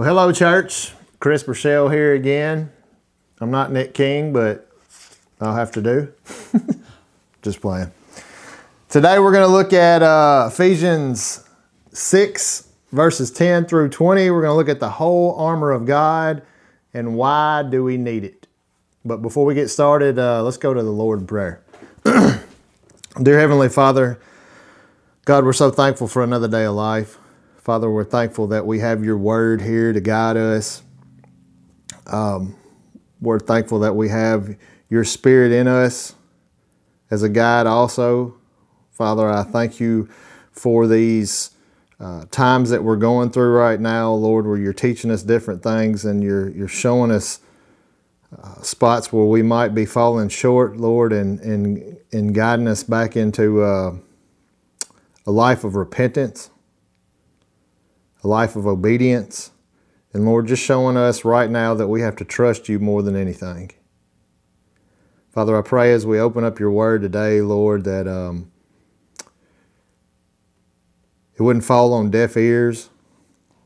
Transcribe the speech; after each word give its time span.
Well, 0.00 0.08
hello, 0.08 0.32
church. 0.32 0.94
Chris 1.18 1.42
Burchell 1.42 1.90
here 1.90 2.14
again. 2.14 2.72
I'm 3.38 3.50
not 3.50 3.70
Nick 3.70 3.92
King, 3.92 4.32
but 4.32 4.66
I'll 5.42 5.54
have 5.54 5.72
to 5.72 5.82
do. 5.82 6.10
Just 7.42 7.60
playing. 7.60 7.92
Today 8.88 9.18
we're 9.18 9.30
going 9.30 9.46
to 9.46 9.52
look 9.52 9.74
at 9.74 10.00
uh, 10.00 10.48
Ephesians 10.50 11.46
6, 11.92 12.68
verses 12.90 13.30
10 13.30 13.66
through 13.66 13.90
20. 13.90 14.30
We're 14.30 14.40
going 14.40 14.52
to 14.52 14.54
look 14.54 14.70
at 14.70 14.80
the 14.80 14.88
whole 14.88 15.34
armor 15.34 15.70
of 15.70 15.84
God 15.84 16.44
and 16.94 17.14
why 17.14 17.62
do 17.62 17.84
we 17.84 17.98
need 17.98 18.24
it. 18.24 18.46
But 19.04 19.18
before 19.18 19.44
we 19.44 19.54
get 19.54 19.68
started, 19.68 20.18
uh, 20.18 20.42
let's 20.42 20.56
go 20.56 20.72
to 20.72 20.82
the 20.82 20.90
Lord 20.90 21.20
in 21.20 21.26
prayer. 21.26 21.60
Dear 22.04 23.38
Heavenly 23.38 23.68
Father, 23.68 24.18
God, 25.26 25.44
we're 25.44 25.52
so 25.52 25.70
thankful 25.70 26.08
for 26.08 26.24
another 26.24 26.48
day 26.48 26.64
of 26.64 26.74
life. 26.74 27.19
Father, 27.60 27.90
we're 27.90 28.04
thankful 28.04 28.46
that 28.46 28.64
we 28.64 28.78
have 28.78 29.04
your 29.04 29.18
word 29.18 29.60
here 29.60 29.92
to 29.92 30.00
guide 30.00 30.38
us. 30.38 30.82
Um, 32.06 32.56
we're 33.20 33.38
thankful 33.38 33.80
that 33.80 33.94
we 33.94 34.08
have 34.08 34.56
your 34.88 35.04
spirit 35.04 35.52
in 35.52 35.68
us 35.68 36.14
as 37.10 37.22
a 37.22 37.28
guide 37.28 37.66
also. 37.66 38.34
Father, 38.92 39.28
I 39.28 39.42
thank 39.42 39.78
you 39.78 40.08
for 40.52 40.86
these 40.86 41.50
uh, 42.00 42.24
times 42.30 42.70
that 42.70 42.82
we're 42.82 42.96
going 42.96 43.30
through 43.30 43.52
right 43.52 43.78
now, 43.78 44.10
Lord, 44.14 44.46
where 44.46 44.56
you're 44.56 44.72
teaching 44.72 45.10
us 45.10 45.22
different 45.22 45.62
things 45.62 46.06
and 46.06 46.22
you're, 46.22 46.48
you're 46.48 46.66
showing 46.66 47.10
us 47.10 47.40
uh, 48.42 48.62
spots 48.62 49.12
where 49.12 49.26
we 49.26 49.42
might 49.42 49.74
be 49.74 49.84
falling 49.84 50.30
short, 50.30 50.78
Lord, 50.78 51.12
and, 51.12 51.38
and, 51.40 51.98
and 52.10 52.34
guiding 52.34 52.68
us 52.68 52.84
back 52.84 53.18
into 53.18 53.62
uh, 53.62 53.96
a 55.26 55.30
life 55.30 55.62
of 55.62 55.74
repentance 55.74 56.48
a 58.22 58.28
life 58.28 58.56
of 58.56 58.66
obedience. 58.66 59.50
And 60.12 60.24
Lord, 60.24 60.46
just 60.46 60.62
showing 60.62 60.96
us 60.96 61.24
right 61.24 61.50
now 61.50 61.74
that 61.74 61.88
we 61.88 62.00
have 62.00 62.16
to 62.16 62.24
trust 62.24 62.68
you 62.68 62.78
more 62.78 63.02
than 63.02 63.16
anything. 63.16 63.70
Father, 65.30 65.56
I 65.56 65.62
pray 65.62 65.92
as 65.92 66.04
we 66.04 66.18
open 66.18 66.42
up 66.42 66.58
your 66.58 66.72
word 66.72 67.02
today, 67.02 67.40
Lord, 67.40 67.84
that 67.84 68.08
um, 68.08 68.50
it 71.36 71.42
wouldn't 71.42 71.64
fall 71.64 71.92
on 71.92 72.10
deaf 72.10 72.36
ears. 72.36 72.90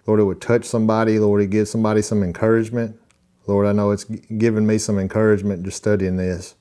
Lord, 0.07 0.21
it 0.21 0.25
would 0.25 0.43
touch 0.43 0.67
somebody. 0.67 1.19
Lord, 1.19 1.41
it 1.41 1.47
give 1.49 1.67
somebody 1.67 2.03
some 2.03 2.23
encouragement. 2.23 3.01
Lord, 3.47 3.67
I 3.67 3.73
know 3.73 3.91
it's 3.91 4.05
given 4.05 4.67
me 4.67 4.77
some 4.77 4.99
encouragement 4.99 5.65
just 5.65 5.79
studying 5.79 6.17
this. 6.17 6.55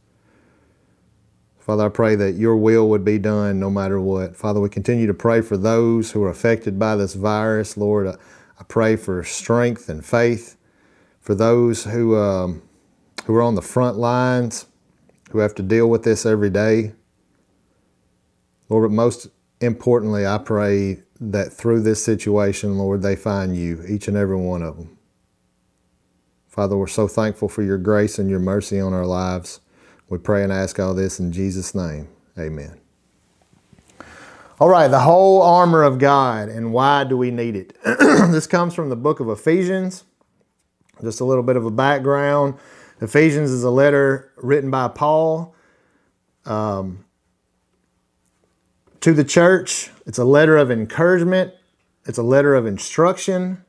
Father, 1.64 1.86
I 1.86 1.89
pray 1.89 2.16
that 2.16 2.33
your 2.33 2.58
will 2.58 2.89
would 2.89 3.06
be 3.06 3.17
done 3.17 3.58
no 3.58 3.69
matter 3.69 3.97
what. 4.02 4.36
Father, 4.36 4.59
we 4.59 4.67
continue 4.67 5.08
to 5.08 5.14
pray 5.14 5.39
for 5.39 5.56
those 5.56 6.11
who 6.11 6.22
are 6.22 6.30
affected 6.30 6.78
by 6.78 6.97
this 6.97 7.14
virus. 7.14 7.78
Lord, 7.78 8.05
I 8.05 8.64
pray 8.67 8.97
for 8.97 9.23
strength 9.23 9.88
and 9.88 10.05
faith 10.05 10.58
for 11.22 11.33
those 11.33 11.86
who, 11.86 12.17
um, 12.17 12.64
who 13.23 13.36
are 13.36 13.42
on 13.42 13.55
the 13.55 13.61
front 13.61 13.95
lines, 13.95 14.66
who 15.31 15.39
have 15.39 15.55
to 15.55 15.64
deal 15.64 15.89
with 15.89 16.03
this 16.03 16.25
every 16.25 16.50
day. 16.50 16.92
Lord, 18.67 18.89
but 18.89 18.94
most 18.94 19.27
importantly, 19.61 20.27
I 20.27 20.39
pray 20.39 21.03
that 21.22 21.53
through 21.53 21.83
this 21.83 22.03
situation, 22.03 22.77
Lord, 22.77 23.02
they 23.02 23.16
find 23.16 23.55
you, 23.55 23.86
each 23.88 24.09
and 24.09 24.17
every 24.17 24.36
one 24.36 24.64
of 24.64 24.75
them. 24.75 24.98
Father, 26.50 26.75
we're 26.75 26.88
so 26.88 27.08
thankful 27.08 27.48
for 27.48 27.64
your 27.64 27.77
grace 27.77 28.20
and 28.20 28.30
your 28.30 28.39
mercy 28.39 28.81
on 28.81 28.92
our 28.92 29.05
lives. 29.05 29.61
We 30.14 30.19
pray 30.19 30.44
and 30.44 30.53
ask 30.53 30.80
all 30.80 30.94
this 30.94 31.19
in 31.19 31.31
Jesus' 31.31 31.73
name. 31.73 32.08
Amen. 32.38 32.80
All 34.59 34.70
right, 34.70 34.88
the 34.88 35.00
whole 35.00 35.42
armor 35.42 35.81
of 35.81 35.97
God, 35.97 36.50
and 36.50 36.72
why 36.72 37.03
do 37.03 37.17
we 37.17 37.31
need 37.31 37.55
it? 37.55 37.75
this 37.83 38.45
comes 38.45 38.75
from 38.75 38.89
the 38.89 38.95
book 38.95 39.20
of 39.20 39.28
Ephesians. 39.28 40.03
Just 41.02 41.20
a 41.20 41.25
little 41.25 41.42
bit 41.42 41.55
of 41.55 41.66
a 41.66 41.72
background. 41.72 42.59
Ephesians 43.02 43.50
is 43.50 43.64
a 43.64 43.72
letter 43.72 44.31
written 44.38 44.70
by 44.70 44.88
Paul 44.88 45.55
um, 46.45 47.03
to 49.02 49.14
the 49.14 49.23
church. 49.23 49.89
It's 50.05 50.20
a 50.20 50.26
letter 50.26 50.58
of 50.58 50.70
encouragement, 50.70 51.55
it's 52.05 52.20
a 52.20 52.23
letter 52.23 52.54
of 52.54 52.67
instruction. 52.67 53.66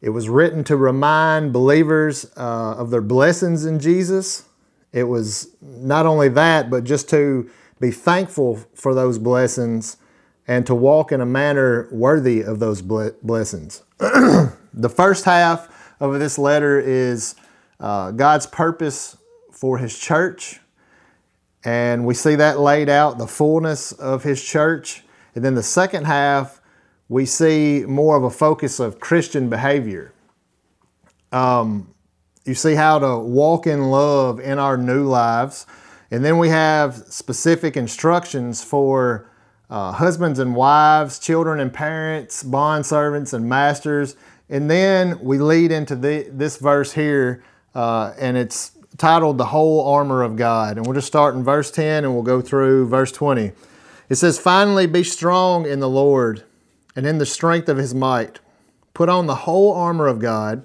It 0.00 0.10
was 0.10 0.28
written 0.28 0.64
to 0.64 0.76
remind 0.76 1.52
believers 1.52 2.28
uh, 2.36 2.74
of 2.76 2.90
their 2.90 3.02
blessings 3.02 3.64
in 3.64 3.78
Jesus 3.78 4.46
it 4.92 5.04
was 5.04 5.54
not 5.60 6.06
only 6.06 6.28
that, 6.30 6.70
but 6.70 6.84
just 6.84 7.08
to 7.10 7.50
be 7.80 7.90
thankful 7.90 8.56
for 8.74 8.94
those 8.94 9.18
blessings 9.18 9.96
and 10.46 10.66
to 10.66 10.74
walk 10.74 11.12
in 11.12 11.20
a 11.20 11.26
manner 11.26 11.88
worthy 11.92 12.42
of 12.42 12.58
those 12.58 12.82
blessings. 12.82 13.82
the 13.98 14.88
first 14.94 15.24
half 15.24 15.94
of 16.00 16.18
this 16.18 16.38
letter 16.38 16.80
is 16.80 17.34
uh, 17.78 18.10
God's 18.10 18.46
purpose 18.46 19.16
for 19.52 19.78
His 19.78 19.96
church. 19.98 20.60
And 21.62 22.06
we 22.06 22.14
see 22.14 22.34
that 22.36 22.58
laid 22.58 22.88
out, 22.88 23.18
the 23.18 23.26
fullness 23.26 23.92
of 23.92 24.24
His 24.24 24.42
church. 24.42 25.04
And 25.34 25.44
then 25.44 25.54
the 25.54 25.62
second 25.62 26.06
half, 26.06 26.60
we 27.08 27.26
see 27.26 27.84
more 27.86 28.16
of 28.16 28.24
a 28.24 28.30
focus 28.30 28.80
of 28.80 28.98
Christian 28.98 29.48
behavior. 29.48 30.12
Um, 31.32 31.94
you 32.50 32.54
see 32.56 32.74
how 32.74 32.98
to 32.98 33.16
walk 33.16 33.68
in 33.68 33.90
love 33.92 34.40
in 34.40 34.58
our 34.58 34.76
new 34.76 35.04
lives. 35.04 35.66
And 36.10 36.24
then 36.24 36.36
we 36.36 36.48
have 36.48 36.96
specific 36.96 37.76
instructions 37.76 38.60
for 38.64 39.30
uh, 39.70 39.92
husbands 39.92 40.40
and 40.40 40.56
wives, 40.56 41.20
children 41.20 41.60
and 41.60 41.72
parents, 41.72 42.42
bond 42.42 42.84
servants 42.84 43.32
and 43.32 43.48
masters. 43.48 44.16
And 44.48 44.68
then 44.68 45.20
we 45.20 45.38
lead 45.38 45.70
into 45.70 45.94
the, 45.94 46.28
this 46.32 46.56
verse 46.56 46.92
here, 46.92 47.44
uh, 47.72 48.14
and 48.18 48.36
it's 48.36 48.72
titled 48.98 49.38
The 49.38 49.46
Whole 49.46 49.86
Armor 49.86 50.24
of 50.24 50.34
God. 50.34 50.76
And 50.76 50.84
we'll 50.84 50.96
just 50.96 51.06
start 51.06 51.36
in 51.36 51.44
verse 51.44 51.70
10 51.70 52.02
and 52.02 52.12
we'll 52.12 52.24
go 52.24 52.40
through 52.40 52.88
verse 52.88 53.12
20. 53.12 53.52
It 54.08 54.16
says, 54.16 54.40
Finally, 54.40 54.88
be 54.88 55.04
strong 55.04 55.66
in 55.66 55.78
the 55.78 55.88
Lord 55.88 56.42
and 56.96 57.06
in 57.06 57.18
the 57.18 57.26
strength 57.26 57.68
of 57.68 57.76
his 57.76 57.94
might. 57.94 58.40
Put 58.92 59.08
on 59.08 59.26
the 59.26 59.36
whole 59.36 59.72
armor 59.72 60.08
of 60.08 60.18
God 60.18 60.64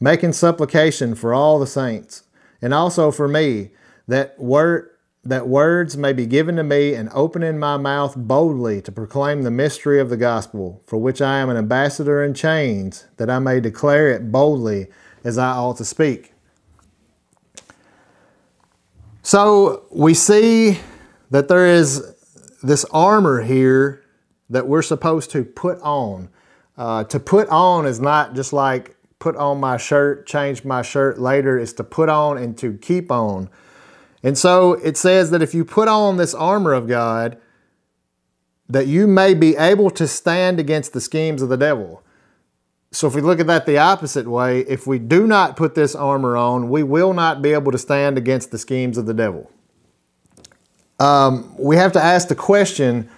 making 0.00 0.32
supplication 0.32 1.14
for 1.14 1.32
all 1.32 1.58
the 1.58 1.66
saints, 1.66 2.24
and 2.60 2.74
also 2.74 3.10
for 3.10 3.28
me, 3.28 3.70
that 4.06 4.38
word 4.38 4.90
that 5.26 5.48
words 5.48 5.96
may 5.96 6.12
be 6.12 6.26
given 6.26 6.56
to 6.56 6.62
me 6.62 6.94
and 6.94 7.08
opening 7.14 7.58
my 7.58 7.78
mouth 7.78 8.14
boldly 8.14 8.82
to 8.82 8.92
proclaim 8.92 9.42
the 9.42 9.50
mystery 9.50 9.98
of 9.98 10.10
the 10.10 10.18
gospel, 10.18 10.82
for 10.86 10.98
which 10.98 11.22
I 11.22 11.38
am 11.38 11.48
an 11.48 11.56
ambassador 11.56 12.22
in 12.22 12.34
chains, 12.34 13.06
that 13.16 13.30
I 13.30 13.38
may 13.38 13.58
declare 13.58 14.10
it 14.10 14.30
boldly 14.30 14.88
as 15.24 15.38
I 15.38 15.52
ought 15.52 15.78
to 15.78 15.84
speak. 15.84 16.34
So 19.22 19.86
we 19.90 20.12
see 20.12 20.80
that 21.30 21.48
there 21.48 21.66
is 21.66 22.14
this 22.62 22.84
armor 22.92 23.40
here 23.42 24.04
that 24.50 24.66
we're 24.66 24.82
supposed 24.82 25.30
to 25.30 25.42
put 25.42 25.80
on. 25.80 26.28
Uh, 26.76 27.04
to 27.04 27.18
put 27.18 27.48
on 27.48 27.86
is 27.86 27.98
not 27.98 28.34
just 28.34 28.52
like 28.52 28.93
put 29.24 29.36
on 29.36 29.58
my 29.58 29.78
shirt, 29.78 30.26
change 30.26 30.66
my 30.66 30.82
shirt 30.82 31.18
later. 31.18 31.58
is 31.58 31.72
to 31.72 31.82
put 31.82 32.10
on 32.10 32.36
and 32.36 32.58
to 32.58 32.76
keep 32.76 33.10
on. 33.10 33.48
And 34.22 34.36
so 34.36 34.74
it 34.74 34.98
says 34.98 35.30
that 35.30 35.40
if 35.40 35.54
you 35.54 35.64
put 35.64 35.88
on 35.88 36.18
this 36.18 36.34
armor 36.34 36.74
of 36.74 36.86
God, 36.86 37.38
that 38.68 38.86
you 38.86 39.06
may 39.06 39.32
be 39.32 39.56
able 39.56 39.88
to 39.92 40.06
stand 40.06 40.60
against 40.60 40.92
the 40.92 41.00
schemes 41.00 41.40
of 41.40 41.48
the 41.48 41.56
devil. 41.56 42.02
so 42.92 43.06
if 43.06 43.14
we 43.14 43.22
look 43.22 43.40
at 43.40 43.46
that 43.46 43.64
the 43.64 43.78
opposite 43.78 44.28
way, 44.28 44.60
if 44.60 44.86
we 44.86 44.98
do 44.98 45.26
not 45.26 45.56
put 45.56 45.74
this 45.74 45.94
armor 45.94 46.36
on, 46.36 46.68
we 46.68 46.82
will 46.82 47.14
not 47.14 47.40
be 47.40 47.54
able 47.54 47.72
to 47.72 47.78
stand 47.78 48.18
against 48.18 48.50
the 48.50 48.58
schemes 48.58 48.98
of 48.98 49.06
the 49.06 49.14
devil. 49.14 49.50
Um, 51.00 51.54
we 51.58 51.76
have 51.76 51.92
to 51.92 52.02
ask 52.02 52.28
the 52.28 52.34
question 52.34 53.08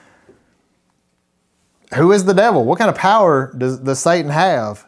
who 1.94 2.12
is 2.12 2.24
the 2.24 2.34
devil? 2.34 2.64
What 2.64 2.78
kind 2.78 2.90
of 2.90 2.96
power 2.96 3.52
does, 3.58 3.80
does 3.80 3.98
Satan 3.98 4.30
have? 4.30 4.86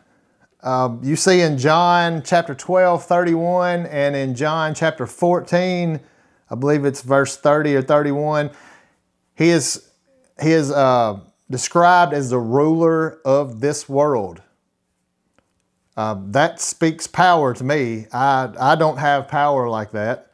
Um, 0.62 1.00
you 1.04 1.14
see 1.14 1.40
in 1.40 1.56
John 1.56 2.22
chapter 2.24 2.54
12, 2.54 3.04
31, 3.04 3.86
and 3.86 4.16
in 4.16 4.34
John 4.34 4.74
chapter 4.74 5.06
14, 5.06 6.00
I 6.50 6.54
believe 6.56 6.84
it's 6.84 7.02
verse 7.02 7.36
30 7.36 7.76
or 7.76 7.82
31, 7.82 8.50
he 9.36 9.50
is, 9.50 9.88
he 10.42 10.50
is 10.50 10.72
uh, 10.72 11.20
described 11.48 12.12
as 12.12 12.30
the 12.30 12.38
ruler 12.38 13.20
of 13.24 13.60
this 13.60 13.88
world. 13.88 14.42
Uh, 15.96 16.16
that 16.26 16.60
speaks 16.60 17.06
power 17.06 17.54
to 17.54 17.62
me. 17.62 18.06
I, 18.12 18.52
I 18.58 18.74
don't 18.74 18.98
have 18.98 19.28
power 19.28 19.68
like 19.68 19.92
that. 19.92 20.32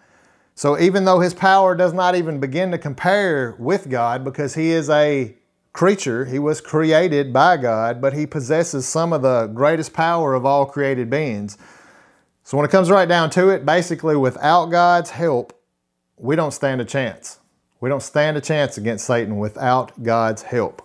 So 0.55 0.79
even 0.79 1.05
though 1.05 1.21
his 1.21 1.35
power 1.35 1.75
does 1.75 1.93
not 1.93 2.15
even 2.15 2.39
begin 2.39 2.71
to 2.71 2.79
compare 2.79 3.57
with 3.59 3.91
God 3.91 4.25
because 4.25 4.55
he 4.55 4.71
is 4.71 4.89
a 4.89 5.35
creature, 5.75 6.25
he 6.25 6.39
was 6.39 6.63
created 6.63 7.33
by 7.33 7.59
God, 7.59 8.01
but 8.01 8.15
he 8.15 8.27
possesses 8.27 8.89
some 8.89 9.13
of 9.13 9.21
the 9.21 9.49
greatest 9.49 9.93
power 9.93 10.33
of 10.33 10.47
all 10.47 10.65
created 10.65 11.11
beings. 11.11 11.59
So 12.45 12.57
when 12.57 12.65
it 12.65 12.71
comes 12.71 12.91
right 12.91 13.09
down 13.09 13.29
to 13.31 13.51
it, 13.51 13.67
basically 13.67 14.17
without 14.17 14.67
God's 14.67 15.11
help, 15.11 15.53
we 16.17 16.37
don't 16.37 16.53
stand 16.53 16.81
a 16.81 16.85
chance. 16.85 17.41
We 17.81 17.89
don't 17.89 18.03
stand 18.03 18.37
a 18.37 18.41
chance 18.41 18.79
against 18.79 19.05
Satan 19.05 19.37
without 19.37 20.03
God's 20.03 20.43
help. 20.43 20.81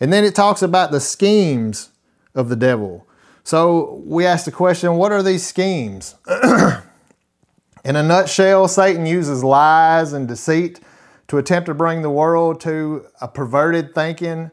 And 0.00 0.12
then 0.12 0.24
it 0.24 0.34
talks 0.34 0.62
about 0.62 0.90
the 0.90 1.00
schemes 1.00 1.90
of 2.34 2.48
the 2.48 2.56
devil. 2.56 3.06
So 3.44 4.02
we 4.06 4.24
ask 4.24 4.46
the 4.46 4.52
question 4.52 4.96
what 4.96 5.12
are 5.12 5.22
these 5.22 5.46
schemes? 5.46 6.14
In 7.84 7.96
a 7.96 8.02
nutshell, 8.02 8.68
Satan 8.68 9.04
uses 9.04 9.44
lies 9.44 10.14
and 10.14 10.26
deceit 10.26 10.80
to 11.28 11.38
attempt 11.38 11.66
to 11.66 11.74
bring 11.74 12.02
the 12.02 12.10
world 12.10 12.60
to 12.60 13.06
a 13.20 13.28
perverted 13.28 13.94
thinking 13.94 14.50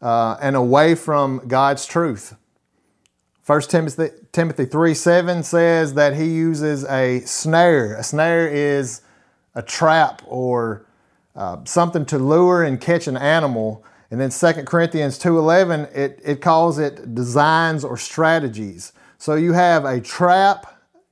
uh, 0.00 0.36
and 0.40 0.56
away 0.56 0.94
from 0.94 1.42
God's 1.48 1.86
truth. 1.86 2.34
1 3.46 3.62
Timothy, 3.62 4.08
Timothy 4.32 4.66
3 4.66 4.94
7 4.94 5.42
says 5.42 5.94
that 5.94 6.14
he 6.14 6.26
uses 6.26 6.84
a 6.84 7.20
snare. 7.20 7.94
A 7.96 8.02
snare 8.02 8.46
is 8.46 9.00
a 9.54 9.62
trap 9.62 10.22
or 10.26 10.86
uh, 11.34 11.58
something 11.64 12.04
to 12.06 12.18
lure 12.18 12.62
and 12.62 12.80
catch 12.80 13.06
an 13.06 13.16
animal. 13.16 13.84
And 14.10 14.20
then 14.20 14.30
2 14.30 14.64
Corinthians 14.64 15.18
2.11, 15.18 15.96
it, 15.96 16.20
it 16.24 16.40
calls 16.40 16.78
it 16.78 17.14
designs 17.14 17.84
or 17.84 17.96
strategies. 17.96 18.92
So 19.18 19.34
you 19.34 19.52
have 19.52 19.84
a 19.84 20.00
trap, 20.00 20.66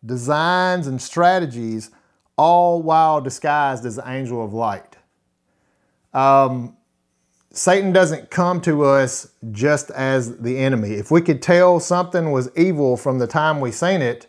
designs, 0.05 0.87
and 0.87 1.01
strategies, 1.01 1.91
all 2.37 2.83
while 2.83 3.21
disguised 3.21 3.85
as 3.87 3.97
the 3.97 4.09
angel 4.09 4.45
of 4.45 4.53
light. 4.53 4.97
Um, 6.13 6.77
Satan 7.51 7.93
doesn't 7.93 8.31
come 8.31 8.61
to 8.63 8.85
us 8.85 9.29
just 9.51 9.91
as 9.91 10.39
the 10.39 10.59
enemy. 10.59 10.91
If 10.91 11.11
we 11.11 11.23
could 11.23 11.41
tell 11.41 11.81
something 11.81 12.31
was 12.31 12.51
evil 12.55 12.97
from 12.97 13.19
the 13.19 13.27
time 13.27 13.61
we 13.61 13.73
seen 13.73 14.03
it, 14.03 14.27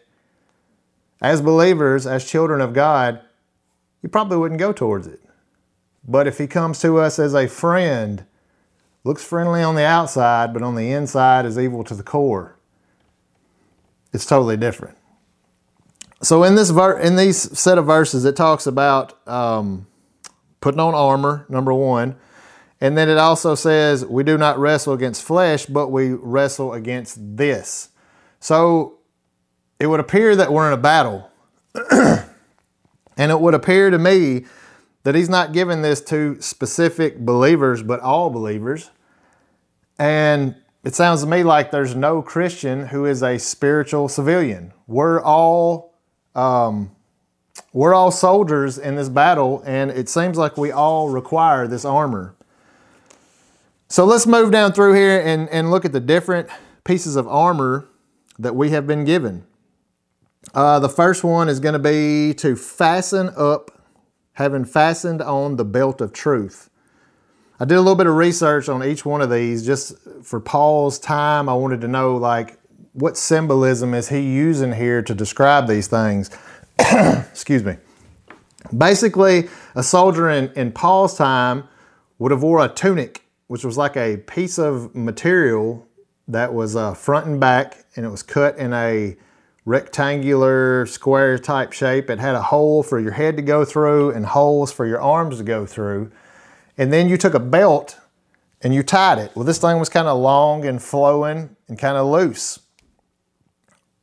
as 1.22 1.42
believers, 1.42 2.08
as 2.08 2.24
children 2.24 2.62
of 2.62 2.74
God, 2.74 3.20
you 4.02 4.10
probably 4.10 4.38
wouldn't 4.38 4.60
go 4.60 4.72
towards 4.72 5.08
it. 5.08 5.20
But 6.08 6.28
if 6.28 6.38
he 6.38 6.48
comes 6.48 6.80
to 6.80 7.00
us 7.00 7.20
as 7.20 7.34
a 7.34 7.48
friend, 7.48 8.26
looks 9.04 9.26
friendly 9.26 9.62
on 9.62 9.76
the 9.76 9.84
outside, 9.86 10.54
but 10.54 10.62
on 10.62 10.76
the 10.76 10.92
inside 10.92 11.46
is 11.46 11.60
evil 11.60 11.84
to 11.86 11.96
the 11.96 12.04
core, 12.04 12.56
it's 14.14 14.26
totally 14.26 14.58
different. 14.58 14.98
So 16.22 16.44
in 16.44 16.56
this 16.56 16.70
ver- 16.70 17.00
in 17.00 17.16
these 17.16 17.58
set 17.58 17.78
of 17.78 17.86
verses, 17.86 18.26
it 18.26 18.36
talks 18.36 18.66
about 18.66 19.28
um, 19.28 19.88
putting 20.62 20.80
on 20.80 20.96
armor, 20.96 21.46
number 21.50 21.74
one, 21.74 22.16
and 22.82 22.98
then 22.98 23.10
it 23.10 23.18
also 23.18 23.56
says 23.56 24.06
we 24.06 24.24
do 24.24 24.38
not 24.38 24.58
wrestle 24.60 24.94
against 24.94 25.24
flesh, 25.24 25.66
but 25.66 25.90
we 25.90 26.14
wrestle 26.14 26.74
against 26.74 27.18
this. 27.38 27.90
So 28.40 29.00
it 29.80 29.88
would 29.88 30.00
appear 30.00 30.36
that 30.36 30.52
we're 30.52 30.68
in 30.68 30.74
a 30.74 30.82
battle, 30.82 31.30
and 31.92 32.26
it 33.18 33.40
would 33.40 33.54
appear 33.54 33.90
to 33.90 33.98
me 34.00 34.46
that 35.04 35.16
he's 35.16 35.30
not 35.30 35.54
giving 35.54 35.84
this 35.84 36.02
to 36.02 36.42
specific 36.42 37.20
believers, 37.20 37.84
but 37.84 38.00
all 38.00 38.30
believers. 38.30 38.90
And 40.00 40.56
it 40.84 40.96
sounds 40.96 41.22
to 41.22 41.28
me 41.28 41.44
like 41.44 41.72
there's 41.72 41.96
no 41.96 42.22
Christian 42.22 42.88
who 42.88 43.06
is 43.06 43.24
a 43.24 43.38
spiritual 43.38 44.10
civilian. 44.10 44.74
We're 44.86 45.22
all 45.22 45.97
um, 46.38 46.92
we're 47.74 47.94
all 47.94 48.12
soldiers 48.12 48.78
in 48.78 48.96
this 48.96 49.10
battle, 49.10 49.64
and 49.66 49.90
it 49.92 50.08
seems 50.08 50.38
like 50.38 50.56
we 50.56 50.72
all 50.72 51.10
require 51.10 51.68
this 51.68 51.84
armor. 51.84 52.36
So 53.90 54.06
let's 54.06 54.28
move 54.28 54.52
down 54.52 54.74
through 54.74 54.94
here 54.94 55.20
and, 55.20 55.50
and 55.50 55.72
look 55.72 55.84
at 55.84 55.94
the 55.94 56.00
different 56.00 56.50
pieces 56.84 57.16
of 57.16 57.28
armor 57.28 57.88
that 58.38 58.56
we 58.56 58.70
have 58.70 58.86
been 58.86 59.04
given. 59.04 59.46
Uh, 60.54 60.80
the 60.80 60.90
first 60.90 61.24
one 61.24 61.50
is 61.50 61.60
going 61.60 61.74
to 61.74 61.80
be 61.80 62.34
to 62.36 62.56
fasten 62.56 63.32
up, 63.36 63.72
having 64.34 64.64
fastened 64.64 65.22
on 65.22 65.56
the 65.56 65.66
belt 65.66 66.02
of 66.02 66.14
truth. 66.14 66.70
I 67.60 67.66
did 67.66 67.76
a 67.76 67.82
little 67.82 67.96
bit 67.96 68.06
of 68.06 68.16
research 68.16 68.70
on 68.70 68.84
each 68.84 69.04
one 69.04 69.22
of 69.22 69.32
these 69.32 69.66
just 69.66 69.96
for 70.22 70.40
Paul's 70.40 71.00
time. 71.00 71.50
I 71.50 71.54
wanted 71.56 71.82
to 71.82 71.88
know 71.88 72.16
like 72.16 72.57
what 72.98 73.16
symbolism 73.16 73.94
is 73.94 74.10
he 74.10 74.20
using 74.20 74.74
here 74.74 75.04
to 75.04 75.14
describe 75.14 75.68
these 75.68 75.88
things. 75.88 76.32
Excuse 76.80 77.64
me. 77.64 77.78
Basically, 78.76 79.50
a 79.76 79.84
soldier 79.84 80.32
in, 80.32 80.52
in 80.54 80.72
Paul's 80.72 81.16
time 81.16 81.66
would 82.18 82.32
have 82.32 82.42
wore 82.42 82.66
a 82.66 82.68
tunic, 82.68 83.24
which 83.46 83.64
was 83.64 83.78
like 83.78 83.96
a 83.96 84.18
piece 84.18 84.58
of 84.58 84.96
material 84.96 85.88
that 86.28 86.52
was 86.52 86.76
uh, 86.76 86.96
front 86.96 87.28
and 87.28 87.40
back, 87.40 87.86
and 87.96 88.04
it 88.04 88.10
was 88.10 88.24
cut 88.24 88.58
in 88.58 88.74
a 88.74 89.16
rectangular 89.66 90.88
square 90.88 91.38
type 91.38 91.74
shape. 91.74 92.10
It 92.10 92.18
had 92.18 92.34
a 92.34 92.42
hole 92.42 92.82
for 92.82 93.00
your 93.00 93.12
head 93.12 93.36
to 93.38 93.44
go 93.44 93.64
through 93.64 94.10
and 94.12 94.26
holes 94.26 94.72
for 94.72 94.88
your 94.88 95.00
arms 95.00 95.38
to 95.38 95.44
go 95.44 95.68
through. 95.68 96.12
And 96.80 96.92
then 96.92 97.10
you 97.10 97.18
took 97.18 97.36
a 97.36 97.40
belt 97.40 98.00
and 98.64 98.74
you 98.74 98.82
tied 98.82 99.20
it. 99.20 99.34
Well, 99.36 99.46
this 99.46 99.60
thing 99.60 99.78
was 99.78 99.88
kind 99.88 100.08
of 100.08 100.18
long 100.18 100.66
and 100.66 100.82
flowing 100.82 101.56
and 101.68 101.78
kind 101.78 101.96
of 101.96 102.08
loose. 102.08 102.60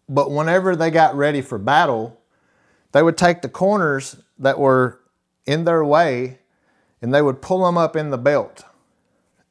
But 0.09 0.31
whenever 0.31 0.77
they 0.77 0.91
got 0.91 1.17
ready 1.17 1.41
for 1.41 1.59
battle, 1.59 2.21
they 2.93 3.03
would 3.03 3.17
take 3.17 3.43
the 3.43 3.49
corners 3.49 4.17
that 4.39 4.59
were 4.59 5.01
in 5.47 5.65
their 5.65 5.85
way 5.85 6.39
and 7.03 7.13
they 7.13 7.23
would 7.23 7.43
pull 7.43 7.65
them 7.65 7.77
up 7.77 7.97
in 7.97 8.11
the 8.11 8.19
belt. 8.19 8.65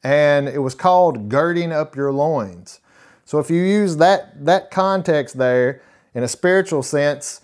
And 0.02 0.48
it 0.48 0.58
was 0.58 0.74
called 0.74 1.28
girding 1.28 1.72
up 1.72 1.96
your 1.96 2.12
loins. 2.12 2.80
So 3.24 3.38
if 3.38 3.50
you 3.50 3.62
use 3.62 3.96
that, 3.96 4.44
that 4.44 4.70
context 4.70 5.38
there 5.38 5.80
in 6.14 6.22
a 6.22 6.28
spiritual 6.28 6.82
sense, 6.82 7.40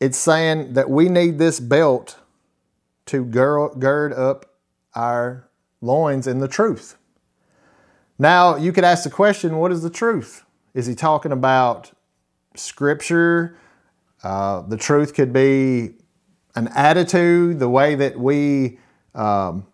it's 0.00 0.18
saying 0.18 0.74
that 0.74 0.88
we 0.88 1.08
need 1.08 1.38
this 1.38 1.60
belt 1.60 2.18
to 3.06 3.24
gird 3.24 4.12
up 4.12 4.46
our 4.94 5.48
loins 5.80 6.26
in 6.26 6.38
the 6.38 6.48
truth. 6.48 6.96
Now, 8.18 8.56
you 8.56 8.72
could 8.72 8.84
ask 8.84 9.04
the 9.04 9.10
question 9.10 9.56
what 9.56 9.72
is 9.72 9.82
the 9.82 9.90
truth? 9.90 10.44
Is 10.74 10.86
he 10.86 10.94
talking 10.94 11.32
about 11.32 11.92
scripture? 12.54 13.56
Uh, 14.22 14.62
the 14.62 14.76
truth 14.76 15.14
could 15.14 15.32
be 15.32 15.94
an 16.54 16.68
attitude, 16.68 17.58
the 17.58 17.68
way 17.68 17.94
that 17.94 18.18
we 18.18 18.78
um, 19.14 19.66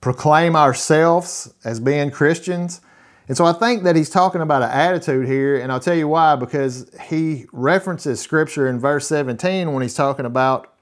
proclaim 0.00 0.54
ourselves 0.54 1.52
as 1.64 1.80
being 1.80 2.10
Christians. 2.10 2.80
And 3.26 3.36
so 3.36 3.44
I 3.44 3.52
think 3.52 3.82
that 3.82 3.94
he's 3.94 4.08
talking 4.08 4.40
about 4.40 4.62
an 4.62 4.70
attitude 4.70 5.26
here, 5.26 5.60
and 5.60 5.70
I'll 5.70 5.80
tell 5.80 5.94
you 5.94 6.08
why, 6.08 6.36
because 6.36 6.90
he 7.08 7.44
references 7.52 8.20
scripture 8.20 8.68
in 8.68 8.80
verse 8.80 9.06
17 9.06 9.72
when 9.72 9.82
he's 9.82 9.94
talking 9.94 10.24
about 10.24 10.72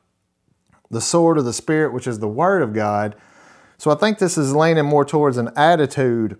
the 0.90 1.00
sword 1.00 1.38
of 1.38 1.44
the 1.44 1.52
Spirit, 1.52 1.92
which 1.92 2.06
is 2.06 2.20
the 2.20 2.28
Word 2.28 2.62
of 2.62 2.72
God. 2.72 3.16
So 3.78 3.90
I 3.90 3.96
think 3.96 4.18
this 4.18 4.38
is 4.38 4.54
leaning 4.54 4.84
more 4.84 5.04
towards 5.04 5.36
an 5.36 5.50
attitude. 5.56 6.38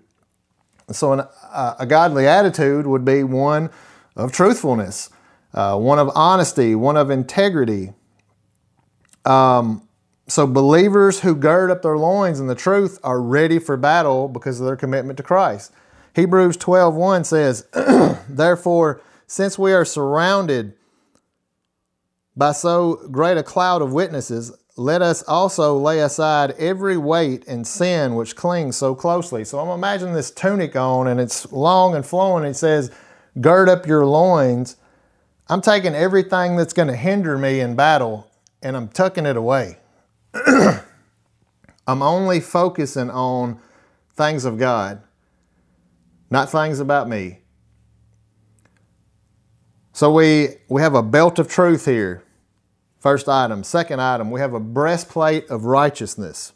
So 0.93 1.13
an, 1.13 1.23
uh, 1.51 1.75
a 1.79 1.87
godly 1.87 2.29
attitude 2.29 2.87
would 2.87 3.05
be 3.05 3.25
one 3.25 3.71
of 4.17 4.33
truthfulness 4.33 5.11
uh, 5.57 5.77
one 5.77 5.99
of 5.99 6.11
honesty, 6.15 6.75
one 6.75 6.97
of 6.97 7.11
integrity. 7.11 7.95
Um, 9.25 9.89
so 10.29 10.47
believers 10.47 11.21
who 11.21 11.35
gird 11.35 11.71
up 11.71 11.83
their 11.83 11.97
loins 11.97 12.39
in 12.39 12.47
the 12.47 12.55
truth 12.55 12.99
are 13.03 13.21
ready 13.21 13.59
for 13.59 13.77
battle 13.77 14.29
because 14.29 14.61
of 14.61 14.67
their 14.67 14.77
commitment 14.77 15.17
to 15.17 15.23
Christ. 15.23 15.73
Hebrews 16.15 16.59
12:1 16.59 17.25
says, 17.25 17.67
"Therefore, 18.29 19.01
since 19.27 19.59
we 19.59 19.73
are 19.73 19.85
surrounded 19.85 20.75
by 22.37 22.53
so 22.53 23.09
great 23.11 23.39
a 23.39 23.43
cloud 23.43 23.81
of 23.81 23.93
witnesses, 23.93 24.53
let 24.77 25.01
us 25.01 25.23
also 25.23 25.79
lay 25.79 26.01
aside 26.01 26.51
every 26.59 26.99
weight 26.99 27.47
and 27.49 27.67
sin 27.67 28.15
which 28.15 28.37
clings 28.37 28.77
so 28.77 28.95
closely. 28.95 29.43
So 29.43 29.59
I'm 29.59 29.71
imagining 29.71 30.15
this 30.15 30.31
tunic 30.31 30.77
on 30.77 31.07
and 31.07 31.19
it's 31.19 31.51
long 31.51 31.95
and 31.95 32.05
flowing. 32.05 32.45
And 32.45 32.51
it 32.51 32.59
says, 32.59 32.91
Gird 33.41 33.69
up 33.69 33.87
your 33.87 34.07
loins. 34.07 34.77
I'm 35.49 35.61
taking 35.61 35.95
everything 35.95 36.57
that's 36.57 36.73
going 36.73 36.89
to 36.89 36.97
hinder 36.97 37.39
me 37.39 37.61
in 37.61 37.77
battle 37.77 38.31
and 38.63 38.77
I'm 38.77 38.89
tucking 38.89 39.27
it 39.27 39.37
away. 39.37 39.79
I'm 41.87 42.03
only 42.03 42.41
focusing 42.41 43.11
on 43.11 43.61
things 44.17 44.45
of 44.45 44.59
God, 44.59 45.03
not 46.31 46.51
things 46.51 46.81
about 46.81 47.09
me. 47.09 47.41
So 49.93 50.13
we, 50.13 50.57
we 50.69 50.83
have 50.83 50.95
a 50.95 51.03
belt 51.03 51.39
of 51.39 51.49
truth 51.49 51.85
here. 51.85 52.23
First 52.99 53.29
item. 53.29 53.63
Second 53.63 54.01
item, 54.01 54.31
we 54.31 54.41
have 54.41 54.53
a 54.53 54.61
breastplate 54.61 55.49
of 55.49 55.65
righteousness. 55.65 56.53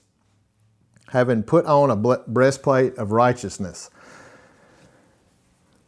Having 1.09 1.45
put 1.45 1.65
on 1.67 1.91
a 1.91 1.97
breastplate 1.97 2.97
of 2.97 3.13
righteousness. 3.13 3.91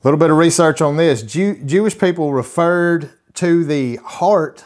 A 0.02 0.08
little 0.08 0.18
bit 0.18 0.30
of 0.30 0.36
research 0.36 0.82
on 0.82 0.96
this. 0.96 1.22
Jew, 1.22 1.62
Jewish 1.64 1.96
people 1.96 2.32
referred 2.32 3.10
to 3.34 3.64
the 3.64 4.00
heart, 4.04 4.64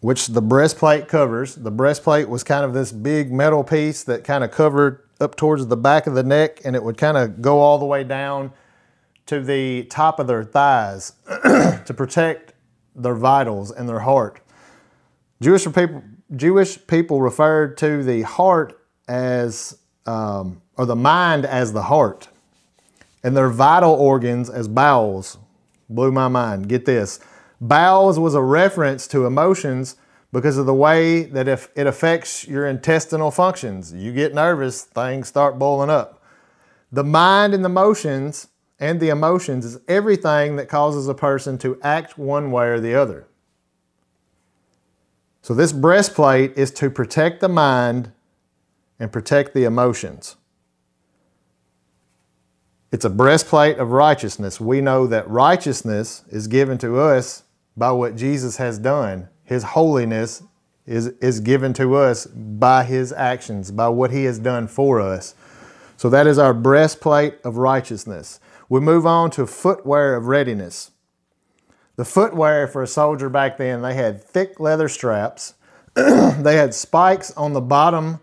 which 0.00 0.28
the 0.28 0.40
breastplate 0.40 1.06
covers. 1.06 1.56
The 1.56 1.70
breastplate 1.70 2.26
was 2.26 2.42
kind 2.42 2.64
of 2.64 2.72
this 2.72 2.90
big 2.90 3.30
metal 3.30 3.64
piece 3.64 4.02
that 4.04 4.24
kind 4.24 4.42
of 4.42 4.50
covered 4.50 5.06
up 5.20 5.36
towards 5.36 5.66
the 5.66 5.76
back 5.76 6.06
of 6.06 6.14
the 6.14 6.22
neck, 6.22 6.62
and 6.64 6.74
it 6.74 6.82
would 6.82 6.96
kind 6.96 7.18
of 7.18 7.42
go 7.42 7.60
all 7.60 7.76
the 7.76 7.84
way 7.84 8.02
down 8.02 8.50
to 9.26 9.40
the 9.40 9.84
top 9.84 10.18
of 10.18 10.26
their 10.26 10.42
thighs 10.42 11.12
to 11.26 11.92
protect 11.94 12.54
their 12.96 13.14
vitals 13.14 13.72
and 13.72 13.86
their 13.86 14.00
heart. 14.00 14.40
Jewish 15.42 15.66
people, 15.66 16.02
Jewish 16.34 16.78
people 16.86 17.20
referred 17.20 17.76
to 17.76 18.02
the 18.02 18.22
heart 18.22 18.80
as, 19.06 19.76
um, 20.06 20.62
or 20.78 20.86
the 20.86 20.96
mind 20.96 21.44
as 21.44 21.74
the 21.74 21.82
heart, 21.82 22.28
and 23.24 23.36
their 23.36 23.48
vital 23.48 23.92
organs 23.92 24.48
as 24.48 24.68
bowels. 24.68 25.38
Blew 25.88 26.12
my 26.12 26.28
mind. 26.28 26.68
Get 26.68 26.84
this. 26.84 27.18
Bowels 27.60 28.18
was 28.18 28.34
a 28.34 28.42
reference 28.42 29.08
to 29.08 29.26
emotions 29.26 29.96
because 30.32 30.58
of 30.58 30.66
the 30.66 30.74
way 30.74 31.22
that 31.22 31.48
if 31.48 31.70
it 31.74 31.86
affects 31.86 32.46
your 32.46 32.66
intestinal 32.66 33.30
functions. 33.30 33.92
You 33.92 34.12
get 34.12 34.34
nervous, 34.34 34.82
things 34.82 35.28
start 35.28 35.58
boiling 35.58 35.90
up. 35.90 36.22
The 36.92 37.04
mind 37.04 37.54
and 37.54 37.64
the 37.64 37.68
emotions 37.68 38.48
and 38.78 39.00
the 39.00 39.08
emotions 39.08 39.64
is 39.64 39.80
everything 39.88 40.56
that 40.56 40.68
causes 40.68 41.08
a 41.08 41.14
person 41.14 41.56
to 41.58 41.80
act 41.82 42.18
one 42.18 42.50
way 42.50 42.66
or 42.66 42.80
the 42.80 42.94
other. 42.94 43.26
So, 45.40 45.54
this 45.54 45.72
breastplate 45.72 46.56
is 46.56 46.70
to 46.72 46.90
protect 46.90 47.40
the 47.40 47.48
mind 47.48 48.12
and 48.98 49.12
protect 49.12 49.54
the 49.54 49.64
emotions. 49.64 50.36
It's 52.94 53.04
a 53.04 53.10
breastplate 53.10 53.78
of 53.78 53.90
righteousness. 53.90 54.60
We 54.60 54.80
know 54.80 55.08
that 55.08 55.28
righteousness 55.28 56.22
is 56.28 56.46
given 56.46 56.78
to 56.78 57.00
us 57.00 57.42
by 57.76 57.90
what 57.90 58.14
Jesus 58.14 58.58
has 58.58 58.78
done. 58.78 59.28
His 59.42 59.64
holiness 59.64 60.44
is, 60.86 61.08
is 61.20 61.40
given 61.40 61.72
to 61.72 61.96
us 61.96 62.24
by 62.26 62.84
His 62.84 63.12
actions, 63.12 63.72
by 63.72 63.88
what 63.88 64.12
He 64.12 64.22
has 64.26 64.38
done 64.38 64.68
for 64.68 65.00
us. 65.00 65.34
So 65.96 66.08
that 66.10 66.28
is 66.28 66.38
our 66.38 66.54
breastplate 66.54 67.34
of 67.42 67.56
righteousness. 67.56 68.38
We 68.68 68.78
move 68.78 69.06
on 69.06 69.32
to 69.32 69.44
footwear 69.48 70.14
of 70.14 70.26
readiness. 70.26 70.92
The 71.96 72.04
footwear 72.04 72.68
for 72.68 72.80
a 72.80 72.86
soldier 72.86 73.28
back 73.28 73.58
then, 73.58 73.82
they 73.82 73.94
had 73.94 74.22
thick 74.22 74.60
leather 74.60 74.88
straps. 74.88 75.54
they 75.94 76.54
had 76.54 76.74
spikes 76.74 77.32
on 77.32 77.54
the 77.54 77.60
bottom 77.60 78.20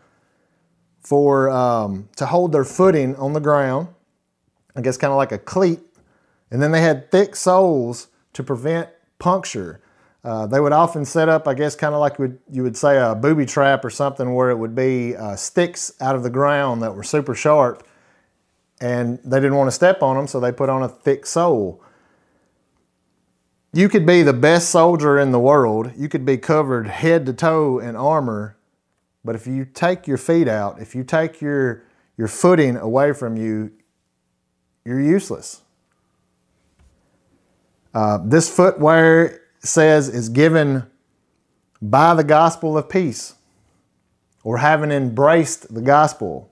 for 1.01 1.49
um, 1.49 2.07
to 2.15 2.25
hold 2.25 2.53
their 2.53 2.63
footing 2.63 3.17
on 3.17 3.33
the 3.33 3.41
ground. 3.41 3.89
I 4.75 4.81
guess 4.81 4.97
kind 4.97 5.11
of 5.11 5.17
like 5.17 5.31
a 5.31 5.37
cleat. 5.37 5.79
And 6.49 6.61
then 6.61 6.71
they 6.71 6.81
had 6.81 7.11
thick 7.11 7.35
soles 7.35 8.07
to 8.33 8.43
prevent 8.43 8.89
puncture. 9.19 9.81
Uh, 10.23 10.45
they 10.45 10.59
would 10.59 10.73
often 10.73 11.05
set 11.05 11.29
up, 11.29 11.47
I 11.47 11.53
guess, 11.53 11.75
kind 11.75 11.93
of 11.93 11.99
like 11.99 12.17
you 12.49 12.63
would 12.63 12.77
say 12.77 12.97
a 12.97 13.15
booby 13.15 13.45
trap 13.45 13.83
or 13.83 13.89
something, 13.89 14.33
where 14.33 14.49
it 14.49 14.57
would 14.57 14.75
be 14.75 15.15
uh, 15.15 15.35
sticks 15.35 15.93
out 15.99 16.15
of 16.15 16.23
the 16.23 16.29
ground 16.29 16.81
that 16.81 16.95
were 16.95 17.03
super 17.03 17.33
sharp 17.33 17.87
and 18.81 19.19
they 19.23 19.37
didn't 19.37 19.55
want 19.55 19.67
to 19.67 19.71
step 19.71 20.01
on 20.01 20.17
them, 20.17 20.27
so 20.27 20.39
they 20.39 20.51
put 20.51 20.67
on 20.67 20.81
a 20.81 20.89
thick 20.89 21.25
sole. 21.25 21.81
You 23.71 23.87
could 23.87 24.05
be 24.05 24.23
the 24.23 24.33
best 24.33 24.69
soldier 24.69 25.19
in 25.19 25.31
the 25.31 25.39
world, 25.39 25.91
you 25.95 26.09
could 26.09 26.25
be 26.25 26.37
covered 26.37 26.87
head 26.87 27.25
to 27.27 27.33
toe 27.33 27.79
in 27.79 27.95
armor, 27.95 28.57
but 29.23 29.35
if 29.35 29.45
you 29.45 29.65
take 29.65 30.07
your 30.07 30.17
feet 30.17 30.47
out, 30.47 30.81
if 30.81 30.95
you 30.95 31.03
take 31.03 31.39
your, 31.39 31.83
your 32.17 32.27
footing 32.27 32.75
away 32.75 33.13
from 33.13 33.37
you, 33.37 33.71
you're 34.85 35.01
useless. 35.01 35.61
Uh, 37.93 38.19
this 38.23 38.53
footwear 38.53 39.41
says 39.59 40.07
is 40.09 40.29
given 40.29 40.83
by 41.81 42.13
the 42.13 42.23
gospel 42.23 42.77
of 42.77 42.89
peace 42.89 43.35
or 44.43 44.57
having 44.57 44.91
embraced 44.91 45.73
the 45.73 45.81
gospel. 45.81 46.51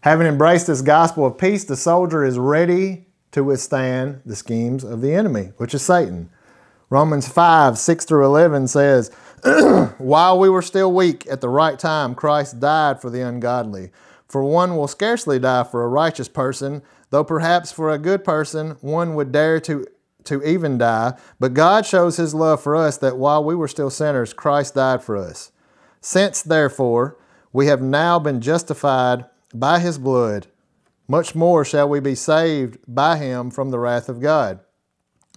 Having 0.00 0.26
embraced 0.26 0.66
this 0.66 0.82
gospel 0.82 1.26
of 1.26 1.38
peace, 1.38 1.64
the 1.64 1.76
soldier 1.76 2.24
is 2.24 2.38
ready 2.38 3.06
to 3.32 3.42
withstand 3.42 4.20
the 4.24 4.36
schemes 4.36 4.84
of 4.84 5.00
the 5.00 5.14
enemy, 5.14 5.52
which 5.56 5.74
is 5.74 5.82
Satan. 5.82 6.30
Romans 6.90 7.26
5 7.26 7.78
6 7.78 8.04
through 8.04 8.24
11 8.24 8.68
says, 8.68 9.10
While 9.98 10.38
we 10.38 10.48
were 10.48 10.62
still 10.62 10.92
weak, 10.92 11.26
at 11.26 11.40
the 11.40 11.48
right 11.48 11.78
time, 11.78 12.14
Christ 12.14 12.60
died 12.60 13.00
for 13.00 13.10
the 13.10 13.22
ungodly. 13.22 13.90
For 14.28 14.44
one 14.44 14.76
will 14.76 14.88
scarcely 14.88 15.38
die 15.38 15.64
for 15.64 15.84
a 15.84 15.88
righteous 15.88 16.28
person, 16.28 16.82
though 17.10 17.24
perhaps 17.24 17.72
for 17.72 17.90
a 17.90 17.98
good 17.98 18.24
person 18.24 18.76
one 18.80 19.14
would 19.14 19.32
dare 19.32 19.60
to, 19.60 19.86
to 20.24 20.42
even 20.42 20.78
die. 20.78 21.14
But 21.38 21.54
God 21.54 21.86
shows 21.86 22.16
his 22.16 22.34
love 22.34 22.62
for 22.62 22.76
us 22.76 22.96
that 22.98 23.18
while 23.18 23.42
we 23.44 23.54
were 23.54 23.68
still 23.68 23.90
sinners, 23.90 24.32
Christ 24.32 24.74
died 24.74 25.02
for 25.02 25.16
us. 25.16 25.52
Since, 26.00 26.42
therefore, 26.42 27.16
we 27.52 27.66
have 27.66 27.80
now 27.80 28.18
been 28.18 28.40
justified 28.40 29.24
by 29.54 29.78
his 29.78 29.98
blood, 29.98 30.48
much 31.06 31.34
more 31.34 31.64
shall 31.64 31.88
we 31.88 32.00
be 32.00 32.14
saved 32.14 32.78
by 32.88 33.16
him 33.16 33.50
from 33.50 33.70
the 33.70 33.78
wrath 33.78 34.08
of 34.08 34.20
God. 34.20 34.60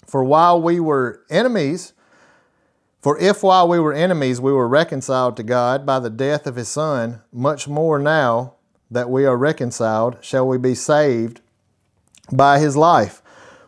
For 0.05 0.23
while 0.23 0.61
we 0.61 0.79
were 0.79 1.21
enemies, 1.29 1.93
for 3.01 3.19
if 3.19 3.43
while 3.43 3.67
we 3.67 3.79
were 3.79 3.93
enemies 3.93 4.41
we 4.41 4.51
were 4.51 4.67
reconciled 4.67 5.37
to 5.37 5.43
God 5.43 5.85
by 5.85 5.99
the 5.99 6.09
death 6.09 6.47
of 6.47 6.55
his 6.55 6.69
Son, 6.69 7.21
much 7.31 7.67
more 7.67 7.99
now 7.99 8.55
that 8.89 9.09
we 9.09 9.25
are 9.25 9.37
reconciled 9.37 10.17
shall 10.21 10.47
we 10.47 10.57
be 10.57 10.73
saved 10.73 11.41
by 12.31 12.59
his 12.59 12.75
life. 12.75 13.21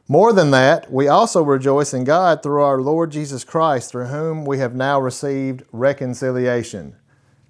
More 0.08 0.34
than 0.34 0.50
that, 0.52 0.92
we 0.92 1.08
also 1.08 1.44
rejoice 1.44 1.94
in 1.94 2.04
God 2.04 2.42
through 2.42 2.64
our 2.64 2.82
Lord 2.82 3.12
Jesus 3.12 3.44
Christ, 3.44 3.92
through 3.92 4.08
whom 4.08 4.44
we 4.44 4.58
have 4.58 4.74
now 4.74 5.00
received 5.00 5.64
reconciliation. 5.72 6.96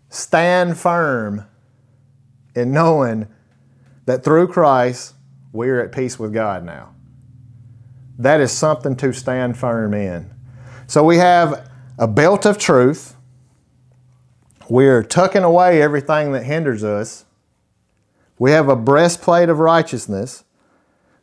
Stand 0.10 0.78
firm 0.78 1.46
in 2.54 2.74
knowing 2.74 3.28
that 4.06 4.24
through 4.24 4.50
Christ 4.50 5.14
we 5.54 5.70
are 5.70 5.80
at 5.80 5.94
peace 5.94 6.20
with 6.20 6.34
God 6.34 6.66
now. 6.66 6.94
That 8.18 8.42
is 8.42 8.52
something 8.52 8.98
to 8.98 9.14
stand 9.14 9.58
firm 9.58 9.94
in. 9.94 10.30
So 10.88 11.04
we 11.04 11.18
have 11.18 11.70
a 11.98 12.08
belt 12.08 12.46
of 12.46 12.58
truth. 12.58 13.16
We're 14.68 15.04
tucking 15.04 15.44
away 15.44 15.82
everything 15.82 16.34
that 16.34 16.44
hinders 16.44 16.84
us. 16.84 17.24
We 18.38 18.52
have 18.52 18.68
a 18.68 18.76
breastplate 18.76 19.48
of 19.48 19.60
righteousness 19.60 20.44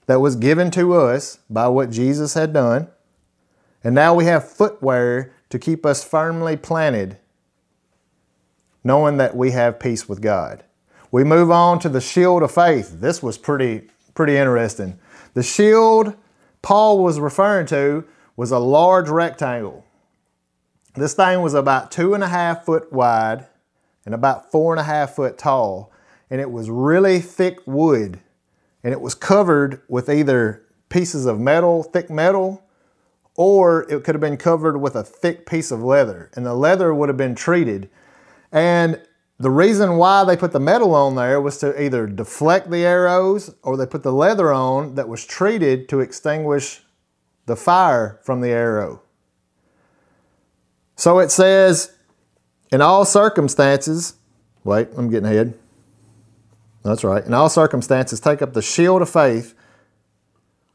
that 0.06 0.20
was 0.20 0.36
given 0.36 0.70
to 0.72 0.94
us 0.94 1.38
by 1.50 1.68
what 1.68 1.90
Jesus 1.90 2.34
had 2.34 2.52
done. 2.52 2.88
And 3.84 3.94
now 3.94 4.14
we 4.14 4.24
have 4.24 4.48
footwear 4.48 5.32
to 5.50 5.58
keep 5.58 5.86
us 5.86 6.04
firmly 6.04 6.56
planted, 6.56 7.18
knowing 8.82 9.16
that 9.18 9.36
we 9.36 9.52
have 9.52 9.78
peace 9.78 10.08
with 10.08 10.20
God. 10.20 10.64
We 11.10 11.24
move 11.24 11.50
on 11.50 11.78
to 11.80 11.88
the 11.88 12.00
shield 12.00 12.42
of 12.42 12.52
faith. 12.52 13.00
This 13.00 13.22
was 13.22 13.38
pretty, 13.38 13.88
pretty 14.14 14.36
interesting. 14.36 14.98
The 15.34 15.42
shield 15.42 16.16
Paul 16.66 17.04
was 17.04 17.20
referring 17.20 17.66
to 17.66 18.04
was 18.34 18.50
a 18.50 18.58
large 18.58 19.08
rectangle. 19.08 19.84
This 20.96 21.14
thing 21.14 21.40
was 21.40 21.54
about 21.54 21.92
two 21.92 22.12
and 22.12 22.24
a 22.24 22.28
half 22.28 22.64
foot 22.64 22.92
wide 22.92 23.46
and 24.04 24.14
about 24.14 24.50
four 24.50 24.72
and 24.72 24.80
a 24.80 24.82
half 24.82 25.14
foot 25.14 25.38
tall, 25.38 25.92
and 26.28 26.40
it 26.40 26.50
was 26.50 26.68
really 26.68 27.20
thick 27.20 27.60
wood, 27.66 28.18
and 28.86 28.92
it 28.92 29.00
was 29.00 29.16
covered 29.16 29.82
with 29.88 30.08
either 30.08 30.64
pieces 30.90 31.26
of 31.26 31.40
metal, 31.40 31.82
thick 31.82 32.08
metal, 32.08 32.62
or 33.34 33.82
it 33.90 34.04
could 34.04 34.14
have 34.14 34.20
been 34.20 34.36
covered 34.36 34.78
with 34.78 34.94
a 34.94 35.02
thick 35.02 35.44
piece 35.44 35.72
of 35.72 35.82
leather, 35.82 36.30
and 36.36 36.46
the 36.46 36.54
leather 36.54 36.94
would 36.94 37.08
have 37.08 37.16
been 37.16 37.34
treated. 37.34 37.90
And 38.52 39.02
the 39.40 39.50
reason 39.50 39.96
why 39.96 40.22
they 40.22 40.36
put 40.36 40.52
the 40.52 40.60
metal 40.60 40.94
on 40.94 41.16
there 41.16 41.40
was 41.40 41.58
to 41.58 41.82
either 41.82 42.06
deflect 42.06 42.70
the 42.70 42.84
arrows 42.84 43.52
or 43.64 43.76
they 43.76 43.86
put 43.86 44.04
the 44.04 44.12
leather 44.12 44.52
on 44.52 44.94
that 44.94 45.08
was 45.08 45.26
treated 45.26 45.88
to 45.88 45.98
extinguish 45.98 46.84
the 47.46 47.56
fire 47.56 48.20
from 48.22 48.40
the 48.40 48.50
arrow. 48.50 49.02
So 50.94 51.18
it 51.18 51.32
says, 51.32 51.90
in 52.70 52.80
all 52.80 53.04
circumstances, 53.04 54.14
wait, 54.62 54.90
I'm 54.96 55.10
getting 55.10 55.28
ahead. 55.28 55.58
That's 56.86 57.02
right. 57.02 57.24
In 57.24 57.34
all 57.34 57.48
circumstances, 57.48 58.20
take 58.20 58.40
up 58.40 58.52
the 58.52 58.62
shield 58.62 59.02
of 59.02 59.10
faith 59.10 59.54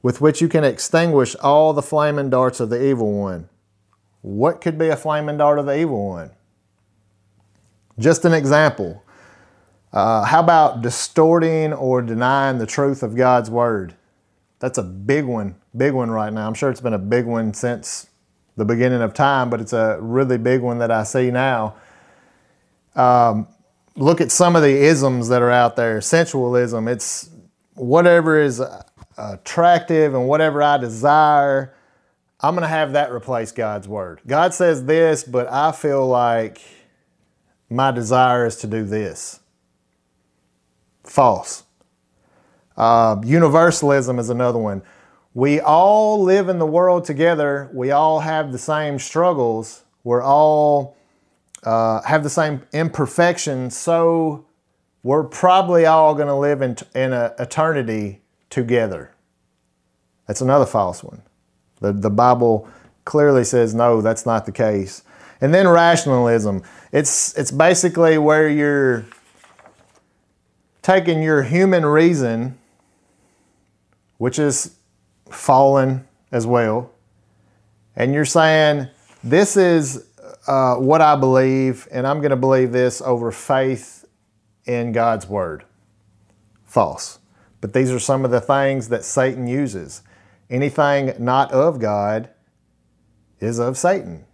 with 0.01 0.19
which 0.19 0.41
you 0.41 0.49
can 0.49 0.65
extinguish 0.65 1.35
all 1.35 1.71
the 1.71 1.81
flaming 1.81 2.29
darts 2.29 2.59
of 2.59 2.69
the 2.69 2.83
evil 2.83 3.13
one. 3.13 3.47
What 4.21 4.59
could 4.59 4.77
be 4.77 4.89
a 4.89 4.97
flaming 4.97 5.37
dart 5.37 5.57
of 5.57 5.65
the 5.65 5.79
evil 5.79 6.09
one? 6.09 6.31
Just 7.97 8.25
an 8.25 8.33
example. 8.33 9.03
Uh, 9.93 10.25
how 10.25 10.41
about 10.41 10.81
distorting 10.81 11.71
or 11.71 12.01
denying 12.01 12.57
the 12.57 12.65
truth 12.65 13.03
of 13.03 13.15
God's 13.15 13.49
word? 13.49 13.95
That's 14.59 14.77
a 14.77 14.83
big 14.83 15.23
one, 15.23 15.55
big 15.75 15.93
one 15.93 16.11
right 16.11 16.31
now. 16.31 16.45
I'm 16.45 16.53
sure 16.53 16.69
it's 16.69 16.81
been 16.81 16.93
a 16.93 16.99
big 16.99 17.25
one 17.25 17.53
since 17.53 18.07
the 18.57 18.65
beginning 18.65 19.01
of 19.01 19.13
time, 19.13 19.49
but 19.49 19.61
it's 19.61 19.73
a 19.73 19.97
really 20.01 20.37
big 20.37 20.61
one 20.61 20.79
that 20.79 20.91
I 20.91 21.03
see 21.03 21.31
now. 21.31 21.75
Um, 22.95 23.47
look 23.95 24.21
at 24.21 24.31
some 24.31 24.55
of 24.55 24.62
the 24.62 24.75
isms 24.75 25.27
that 25.29 25.41
are 25.41 25.51
out 25.51 25.75
there. 25.75 26.01
Sensualism, 26.01 26.88
it's 26.88 27.29
whatever 27.75 28.39
is 28.39 28.62
attractive 29.17 30.13
and 30.13 30.27
whatever 30.27 30.63
I 30.63 30.77
desire, 30.77 31.74
I'm 32.39 32.55
going 32.55 32.63
to 32.63 32.69
have 32.69 32.93
that 32.93 33.12
replace 33.12 33.51
God's 33.51 33.88
word. 33.88 34.21
God 34.25 34.53
says 34.53 34.86
this, 34.86 35.24
but 35.24 35.48
I 35.51 35.71
feel 35.71 36.07
like 36.07 36.62
my 37.69 37.91
desire 37.91 38.45
is 38.45 38.57
to 38.57 38.67
do 38.67 38.83
this. 38.83 39.39
False. 41.03 41.63
Uh, 42.75 43.17
universalism 43.24 44.17
is 44.17 44.29
another 44.29 44.57
one. 44.57 44.81
We 45.33 45.60
all 45.60 46.21
live 46.24 46.50
in 46.50 46.57
the 46.57 46.65
world 46.65 47.05
together. 47.05 47.69
We 47.74 47.91
all 47.91 48.19
have 48.19 48.51
the 48.51 48.57
same 48.57 49.00
struggles. 49.00 49.83
We're 50.03 50.24
all 50.24 50.98
uh, 51.63 52.01
have 52.03 52.23
the 52.23 52.29
same 52.29 52.63
imperfections. 52.73 53.75
So 53.77 54.45
we're 55.03 55.23
probably 55.23 55.85
all 55.85 56.15
going 56.15 56.27
to 56.27 56.35
live 56.35 56.61
in, 56.61 56.77
in 56.95 57.13
a 57.13 57.33
eternity 57.39 58.21
together. 58.49 59.13
That's 60.27 60.41
another 60.41 60.65
false 60.65 61.03
one. 61.03 61.21
The, 61.79 61.91
the 61.91 62.09
Bible 62.09 62.69
clearly 63.05 63.43
says 63.43 63.73
no, 63.73 64.01
that's 64.01 64.25
not 64.25 64.45
the 64.45 64.51
case. 64.51 65.03
And 65.41 65.53
then 65.53 65.67
rationalism. 65.67 66.61
It's, 66.91 67.35
it's 67.37 67.51
basically 67.51 68.17
where 68.17 68.47
you're 68.47 69.05
taking 70.81 71.23
your 71.23 71.43
human 71.43 71.85
reason, 71.85 72.57
which 74.17 74.37
is 74.37 74.75
fallen 75.29 76.07
as 76.31 76.45
well, 76.45 76.91
and 77.95 78.13
you're 78.13 78.25
saying, 78.25 78.87
this 79.23 79.57
is 79.57 80.07
uh, 80.48 80.75
what 80.75 81.01
I 81.01 81.15
believe, 81.15 81.88
and 81.91 82.07
I'm 82.07 82.19
going 82.19 82.31
to 82.31 82.36
believe 82.36 82.71
this 82.71 83.01
over 83.01 83.31
faith 83.31 84.05
in 84.65 84.91
God's 84.91 85.27
Word. 85.27 85.65
False. 86.63 87.19
But 87.60 87.74
these 87.74 87.91
are 87.91 88.00
some 88.00 88.25
of 88.25 88.31
the 88.31 88.41
things 88.41 88.89
that 88.89 89.03
Satan 89.03 89.45
uses. 89.45 90.01
Anything 90.50 91.13
not 91.19 91.51
of 91.51 91.79
God 91.79 92.29
is 93.39 93.60
of 93.60 93.77
Satan. 93.77 94.25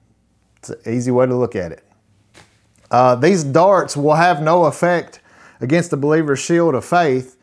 It's 0.57 0.69
an 0.69 0.79
easy 0.85 1.11
way 1.11 1.25
to 1.25 1.35
look 1.35 1.55
at 1.55 1.71
it. 1.71 1.83
Uh, 2.89 3.15
these 3.15 3.43
darts 3.43 3.97
will 3.97 4.15
have 4.15 4.41
no 4.41 4.65
effect 4.65 5.19
against 5.59 5.91
the 5.91 5.97
believer's 5.97 6.39
shield 6.39 6.73
of 6.73 6.85
faith, 6.85 7.37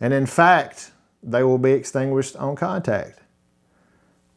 and 0.00 0.12
in 0.12 0.26
fact, 0.26 0.90
they 1.22 1.42
will 1.42 1.58
be 1.58 1.72
extinguished 1.72 2.36
on 2.36 2.56
contact. 2.56 3.21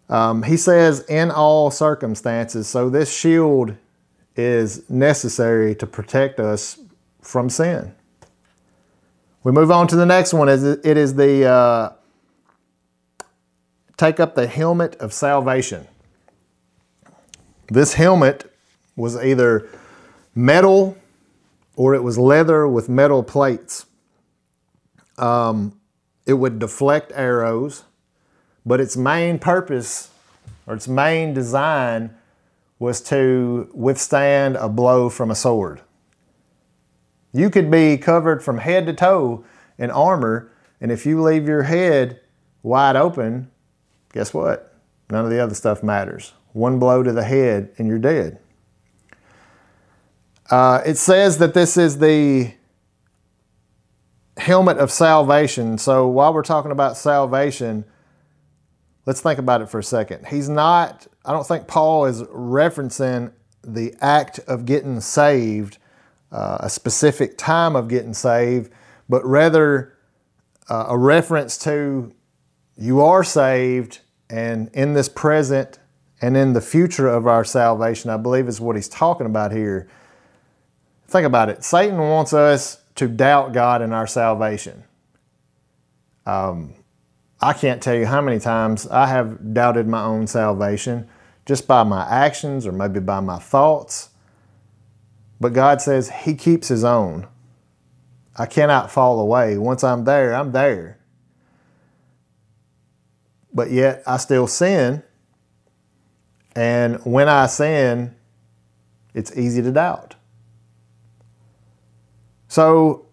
Um, 0.10 0.44
he 0.44 0.58
says, 0.58 1.02
in 1.02 1.32
all 1.32 1.72
circumstances, 1.72 2.68
so 2.68 2.90
this 2.90 3.16
shield 3.16 3.76
is 4.36 4.88
necessary 4.90 5.74
to 5.76 5.88
protect 5.88 6.40
us 6.40 6.80
from 7.22 7.50
sin. 7.50 7.94
We 9.44 9.52
move 9.52 9.72
on 9.72 9.88
to 9.88 9.96
the 9.96 10.06
next 10.06 10.34
one. 10.34 10.50
It 10.50 10.98
is 10.98 11.16
the 11.16 11.46
uh, 11.46 11.90
take 13.98 14.20
up 14.20 14.36
the 14.36 14.48
helmet 14.48 14.96
of 14.96 15.14
salvation. 15.14 15.88
This 17.68 17.94
helmet 17.94 18.52
was 18.96 19.16
either 19.16 19.68
metal 20.34 20.98
or 21.76 21.94
it 21.96 22.04
was 22.04 22.18
leather 22.18 22.68
with 22.68 22.90
metal 22.90 23.24
plates. 23.24 23.86
Um, 25.18 25.80
it 26.26 26.34
would 26.34 26.60
deflect 26.60 27.12
arrows, 27.16 27.84
but 28.66 28.82
its 28.82 28.98
main 28.98 29.40
purpose 29.40 30.10
or 30.68 30.74
its 30.74 30.88
main 30.88 31.34
design 31.34 32.16
was 32.80 33.00
to 33.00 33.70
withstand 33.74 34.56
a 34.58 34.68
blow 34.68 35.10
from 35.10 35.32
a 35.32 35.36
sword. 35.36 35.82
You 37.32 37.50
could 37.50 37.70
be 37.70 37.98
covered 37.98 38.44
from 38.44 38.58
head 38.58 38.86
to 38.88 38.94
toe 38.94 39.44
in 39.78 39.92
armor, 39.92 40.52
and 40.82 40.92
if 40.92 41.06
you 41.06 41.22
leave 41.22 41.48
your 41.48 41.64
head 41.64 42.20
wide 42.64 42.96
open, 42.96 43.52
guess 44.14 44.34
what? 44.34 44.74
None 45.10 45.24
of 45.24 45.32
the 45.32 45.40
other 45.40 45.56
stuff 45.56 45.84
matters. 45.84 46.34
One 46.54 46.80
blow 46.80 47.04
to 47.04 47.12
the 47.12 47.24
head, 47.24 47.72
and 47.78 47.88
you're 47.88 48.00
dead. 48.00 48.40
Uh, 50.50 50.82
it 50.86 50.98
says 50.98 51.38
that 51.40 51.54
this 51.54 51.76
is 51.78 52.00
the 52.00 52.54
helmet 54.38 54.78
of 54.78 54.92
salvation. 54.92 55.78
So 55.78 56.08
while 56.08 56.34
we're 56.34 56.44
talking 56.44 56.72
about 56.72 56.98
salvation, 56.98 57.86
let's 59.06 59.22
think 59.22 59.40
about 59.40 59.62
it 59.62 59.70
for 59.70 59.80
a 59.80 59.84
second. 59.84 60.28
He's 60.28 60.50
not, 60.50 61.08
I 61.24 61.32
don't 61.32 61.48
think 61.48 61.68
Paul 61.68 62.06
is 62.06 62.24
referencing 62.24 63.32
the 63.64 63.94
act 64.02 64.40
of 64.40 64.66
getting 64.66 65.00
saved 65.02 65.78
uh, 66.32 66.58
a 66.60 66.70
specific 66.70 67.38
time 67.38 67.76
of 67.76 67.88
getting 67.88 68.14
saved, 68.14 68.72
but 69.08 69.26
rather 69.26 69.98
uh, 70.70 70.88
a 70.90 70.98
reference 70.98 71.58
to 71.60 72.14
you 72.78 73.00
are 73.02 73.24
saved 73.24 74.00
and 74.30 74.70
in 74.74 74.94
this 74.94 75.08
present 75.08 75.80
and 76.22 76.36
in 76.36 76.54
the 76.54 76.62
future 76.62 77.08
of 77.08 77.28
our 77.28 77.46
salvation, 77.46 78.10
I 78.10 78.18
believe 78.18 78.48
is 78.48 78.60
what 78.60 78.76
he's 78.76 78.90
talking 78.90 79.26
about 79.26 79.52
here. 79.52 79.88
Think 81.08 81.26
about 81.26 81.50
it. 81.50 81.64
Satan 81.64 81.98
wants 81.98 82.34
us 82.34 82.82
to 82.96 83.08
doubt 83.08 83.54
God 83.54 83.82
in 83.82 83.94
our 83.94 84.08
salvation. 84.08 84.84
Um, 86.26 86.74
I 87.42 87.54
can't 87.54 87.82
tell 87.82 87.96
you 87.96 88.06
how 88.06 88.22
many 88.22 88.40
times 88.40 88.88
I 88.88 89.08
have 89.08 89.54
doubted 89.54 89.88
my 89.88 90.04
own 90.04 90.28
salvation 90.28 91.08
just 91.46 91.68
by 91.68 91.84
my 91.84 92.08
actions 92.10 92.66
or 92.66 92.72
maybe 92.72 93.00
by 93.00 93.20
my 93.20 93.40
thoughts. 93.40 94.10
But 95.40 95.54
God 95.54 95.82
says 95.82 96.10
He 96.10 96.34
keeps 96.36 96.70
His 96.70 96.84
own. 96.84 97.28
I 98.38 98.46
cannot 98.46 98.92
fall 98.92 99.20
away. 99.20 99.58
Once 99.58 99.84
I'm 99.84 100.06
there, 100.06 100.34
I'm 100.34 100.52
there. 100.52 101.00
But 103.54 103.72
yet 103.72 104.04
I 104.06 104.18
still 104.18 104.48
sin. 104.48 105.04
And 106.56 107.04
when 107.06 107.30
I 107.30 107.48
sin, 107.48 108.16
it's 109.14 109.36
easy 109.38 109.62
to 109.62 109.72
doubt. 109.72 110.16
So 112.48 113.06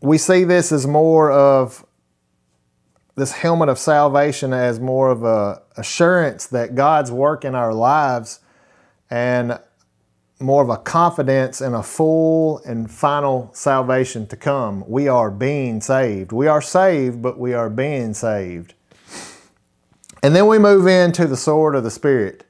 we 0.00 0.18
see 0.18 0.44
this 0.44 0.72
as 0.72 0.86
more 0.86 1.30
of 1.30 1.84
this 3.14 3.32
helmet 3.32 3.68
of 3.68 3.78
salvation 3.78 4.52
as 4.52 4.80
more 4.80 5.10
of 5.10 5.22
a 5.22 5.62
assurance 5.76 6.46
that 6.46 6.74
God's 6.74 7.10
work 7.10 7.44
in 7.44 7.54
our 7.54 7.74
lives 7.74 8.40
and 9.10 9.58
more 10.40 10.62
of 10.62 10.68
a 10.68 10.76
confidence 10.76 11.60
in 11.60 11.74
a 11.74 11.82
full 11.82 12.58
and 12.64 12.90
final 12.90 13.50
salvation 13.54 14.26
to 14.26 14.36
come. 14.36 14.84
We 14.88 15.08
are 15.08 15.30
being 15.30 15.80
saved. 15.80 16.32
We 16.32 16.46
are 16.48 16.62
saved, 16.62 17.22
but 17.22 17.38
we 17.38 17.54
are 17.54 17.70
being 17.70 18.14
saved. 18.14 18.74
And 20.22 20.34
then 20.34 20.46
we 20.46 20.58
move 20.58 20.86
into 20.86 21.26
the 21.26 21.36
sword 21.36 21.74
of 21.74 21.84
the 21.84 21.90
Spirit. 21.90 22.44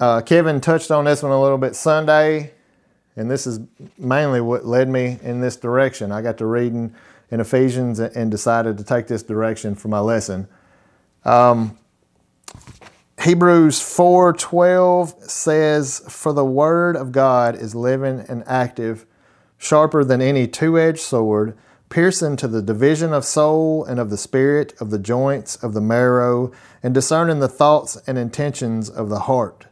Uh, 0.00 0.20
Kevin 0.20 0.60
touched 0.60 0.90
on 0.90 1.04
this 1.04 1.22
one 1.22 1.32
a 1.32 1.40
little 1.40 1.58
bit 1.58 1.76
Sunday, 1.76 2.52
and 3.14 3.30
this 3.30 3.46
is 3.46 3.60
mainly 3.98 4.40
what 4.40 4.64
led 4.64 4.88
me 4.88 5.18
in 5.22 5.40
this 5.40 5.56
direction. 5.56 6.10
I 6.10 6.22
got 6.22 6.38
to 6.38 6.46
reading 6.46 6.94
in 7.32 7.40
Ephesians 7.40 7.98
and 7.98 8.30
decided 8.30 8.76
to 8.76 8.84
take 8.84 9.06
this 9.06 9.22
direction 9.22 9.74
for 9.74 9.88
my 9.88 9.98
lesson. 9.98 10.46
Um, 11.24 11.78
Hebrews 13.18 13.80
4:12 13.80 15.14
says, 15.30 16.02
"For 16.08 16.34
the 16.34 16.44
word 16.44 16.94
of 16.94 17.10
God 17.10 17.56
is 17.56 17.74
living 17.74 18.24
and 18.28 18.44
active, 18.46 19.06
sharper 19.56 20.04
than 20.04 20.20
any 20.20 20.46
two-edged 20.46 21.00
sword, 21.00 21.54
piercing 21.88 22.36
to 22.36 22.48
the 22.48 22.60
division 22.60 23.14
of 23.14 23.24
soul 23.24 23.82
and 23.84 23.98
of 23.98 24.10
the 24.10 24.18
spirit, 24.18 24.74
of 24.78 24.90
the 24.90 24.98
joints, 24.98 25.56
of 25.56 25.72
the 25.72 25.80
marrow, 25.80 26.50
and 26.82 26.92
discerning 26.92 27.38
the 27.38 27.48
thoughts 27.48 27.96
and 28.06 28.18
intentions 28.18 28.90
of 28.90 29.08
the 29.08 29.20
heart." 29.20 29.66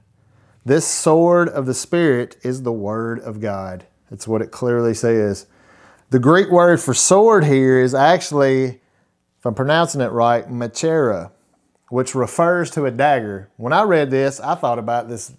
This 0.65 0.87
sword 0.87 1.49
of 1.51 1.67
the 1.67 1.75
spirit 1.75 2.37
is 2.43 2.63
the 2.63 2.73
word 2.73 3.21
of 3.21 3.41
God. 3.41 3.85
That's 4.09 4.29
what 4.29 4.41
it 4.41 4.51
clearly 4.51 4.95
says. 4.95 5.45
The 6.11 6.19
Greek 6.19 6.51
word 6.51 6.81
for 6.81 6.93
sword 6.93 7.45
here 7.45 7.81
is 7.81 7.95
actually, 7.95 8.81
if 9.39 9.47
I'm 9.47 9.55
pronouncing 9.55 10.01
it 10.01 10.11
right, 10.11 10.49
machaira 10.49 11.31
which 11.91 12.15
refers 12.15 12.71
to 12.71 12.87
a 12.87 12.91
dagger. 12.91 13.51
When 13.57 13.73
I 13.73 13.83
read 13.83 14.11
this, 14.11 14.41
I 14.41 14.55
thought 14.55 14.79
about 14.79 15.09
this 15.09 15.33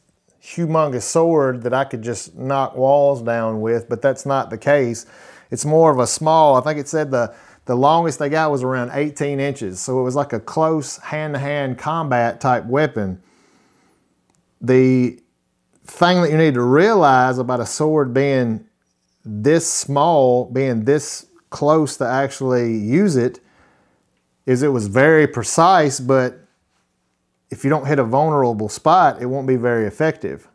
humongous 0.43 1.03
sword 1.03 1.63
that 1.63 1.73
I 1.73 1.85
could 1.85 2.01
just 2.01 2.35
knock 2.35 2.75
walls 2.75 3.21
down 3.21 3.61
with, 3.61 3.87
but 3.87 4.01
that's 4.01 4.25
not 4.25 4.49
the 4.49 4.57
case. 4.57 5.05
It's 5.49 5.63
more 5.63 5.91
of 5.91 5.99
a 5.99 6.05
small, 6.05 6.55
I 6.55 6.61
think 6.61 6.77
it 6.77 6.89
said 6.89 7.09
the, 7.09 7.33
the 7.65 7.75
longest 7.75 8.19
they 8.19 8.27
got 8.27 8.51
was 8.51 8.63
around 8.63 8.91
18 8.93 9.39
inches. 9.39 9.79
So 9.79 9.99
it 10.01 10.03
was 10.03 10.15
like 10.15 10.33
a 10.33 10.41
close 10.41 10.97
hand 10.97 11.35
to 11.35 11.39
hand 11.39 11.77
combat 11.77 12.41
type 12.41 12.65
weapon. 12.65 13.23
The 14.59 15.21
thing 15.85 16.21
that 16.21 16.31
you 16.31 16.37
need 16.37 16.55
to 16.55 16.63
realize 16.63 17.37
about 17.37 17.61
a 17.61 17.65
sword 17.65 18.13
being 18.13 18.67
this 19.23 19.71
small, 19.71 20.45
being 20.45 20.85
this 20.85 21.27
close 21.49 21.97
to 21.97 22.05
actually 22.05 22.75
use 22.75 23.15
it, 23.15 23.39
is 24.45 24.63
it 24.63 24.69
was 24.69 24.87
very 24.87 25.27
precise, 25.27 25.99
but 25.99 26.39
if 27.49 27.63
you 27.63 27.69
don't 27.69 27.85
hit 27.85 27.99
a 27.99 28.03
vulnerable 28.03 28.69
spot, 28.69 29.21
it 29.21 29.25
won't 29.25 29.47
be 29.47 29.57
very 29.57 29.85
effective. 29.85 30.47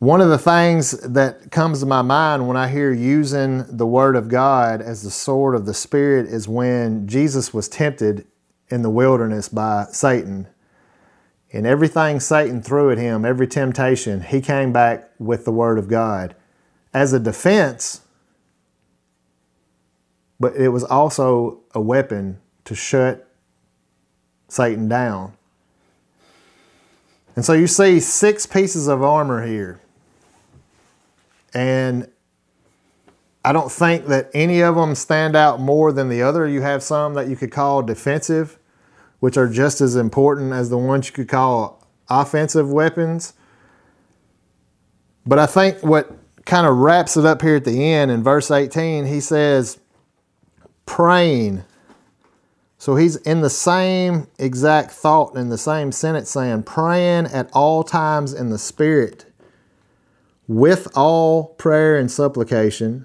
One 0.00 0.20
of 0.20 0.28
the 0.28 0.38
things 0.38 0.92
that 1.00 1.50
comes 1.50 1.80
to 1.80 1.86
my 1.86 2.02
mind 2.02 2.46
when 2.46 2.56
I 2.56 2.68
hear 2.68 2.92
using 2.92 3.64
the 3.68 3.86
Word 3.86 4.14
of 4.14 4.28
God 4.28 4.80
as 4.80 5.02
the 5.02 5.10
sword 5.10 5.56
of 5.56 5.66
the 5.66 5.74
Spirit 5.74 6.26
is 6.26 6.46
when 6.46 7.08
Jesus 7.08 7.52
was 7.52 7.68
tempted 7.68 8.24
in 8.68 8.82
the 8.82 8.90
wilderness 8.90 9.48
by 9.48 9.86
Satan. 9.90 10.46
And 11.52 11.66
everything 11.66 12.20
Satan 12.20 12.62
threw 12.62 12.90
at 12.90 12.98
him, 12.98 13.24
every 13.24 13.46
temptation, 13.46 14.22
he 14.22 14.40
came 14.40 14.72
back 14.72 15.10
with 15.18 15.44
the 15.44 15.52
Word 15.52 15.78
of 15.78 15.88
God 15.88 16.34
as 16.92 17.12
a 17.12 17.18
defense, 17.18 18.02
but 20.38 20.54
it 20.56 20.68
was 20.68 20.84
also 20.84 21.60
a 21.74 21.80
weapon 21.80 22.38
to 22.64 22.74
shut 22.74 23.28
Satan 24.48 24.88
down. 24.88 25.32
And 27.34 27.44
so 27.44 27.52
you 27.52 27.66
see 27.66 28.00
six 28.00 28.46
pieces 28.46 28.88
of 28.88 29.02
armor 29.02 29.46
here. 29.46 29.80
And 31.54 32.10
I 33.44 33.52
don't 33.52 33.72
think 33.72 34.06
that 34.06 34.30
any 34.34 34.60
of 34.60 34.74
them 34.74 34.94
stand 34.94 35.36
out 35.36 35.60
more 35.60 35.92
than 35.92 36.08
the 36.08 36.20
other. 36.22 36.46
You 36.46 36.60
have 36.60 36.82
some 36.82 37.14
that 37.14 37.28
you 37.28 37.36
could 37.36 37.52
call 37.52 37.82
defensive, 37.82 38.57
which 39.20 39.36
are 39.36 39.48
just 39.48 39.80
as 39.80 39.96
important 39.96 40.52
as 40.52 40.70
the 40.70 40.78
ones 40.78 41.06
you 41.06 41.12
could 41.12 41.28
call 41.28 41.86
offensive 42.08 42.70
weapons. 42.70 43.34
But 45.26 45.38
I 45.38 45.46
think 45.46 45.82
what 45.82 46.10
kind 46.44 46.66
of 46.66 46.76
wraps 46.76 47.16
it 47.16 47.26
up 47.26 47.42
here 47.42 47.56
at 47.56 47.64
the 47.64 47.84
end 47.84 48.10
in 48.10 48.22
verse 48.22 48.50
18, 48.50 49.06
he 49.06 49.20
says, 49.20 49.78
praying 50.86 51.64
so 52.78 52.94
he's 52.94 53.16
in 53.16 53.40
the 53.40 53.50
same 53.50 54.28
exact 54.38 54.92
thought 54.92 55.36
in 55.36 55.48
the 55.48 55.58
same 55.58 55.90
sentence 55.90 56.30
saying, 56.30 56.62
praying 56.62 57.26
at 57.26 57.50
all 57.52 57.82
times 57.82 58.32
in 58.32 58.50
the 58.50 58.58
Spirit 58.58 59.26
with 60.46 60.86
all 60.96 61.48
prayer 61.54 61.98
and 61.98 62.10
supplication. 62.10 63.04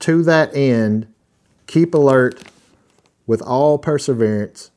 To 0.00 0.22
that 0.22 0.54
end, 0.56 1.12
keep 1.66 1.94
alert 1.94 2.42
with 3.26 3.42
all 3.42 3.76
perseverance, 3.76 4.70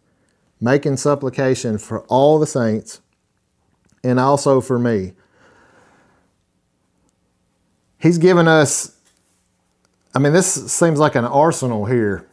making 0.64 0.96
supplication 0.96 1.78
for 1.78 2.04
all 2.04 2.40
the 2.40 2.48
saints 2.48 3.02
and 4.02 4.18
also 4.18 4.62
for 4.62 4.80
me. 4.80 5.12
He's 8.00 8.18
given 8.18 8.48
us, 8.48 8.98
I 10.16 10.20
mean, 10.20 10.32
this 10.32 10.72
seems 10.72 11.00
like 11.00 11.16
an 11.16 11.26
arsenal 11.26 11.86
here 11.86 12.26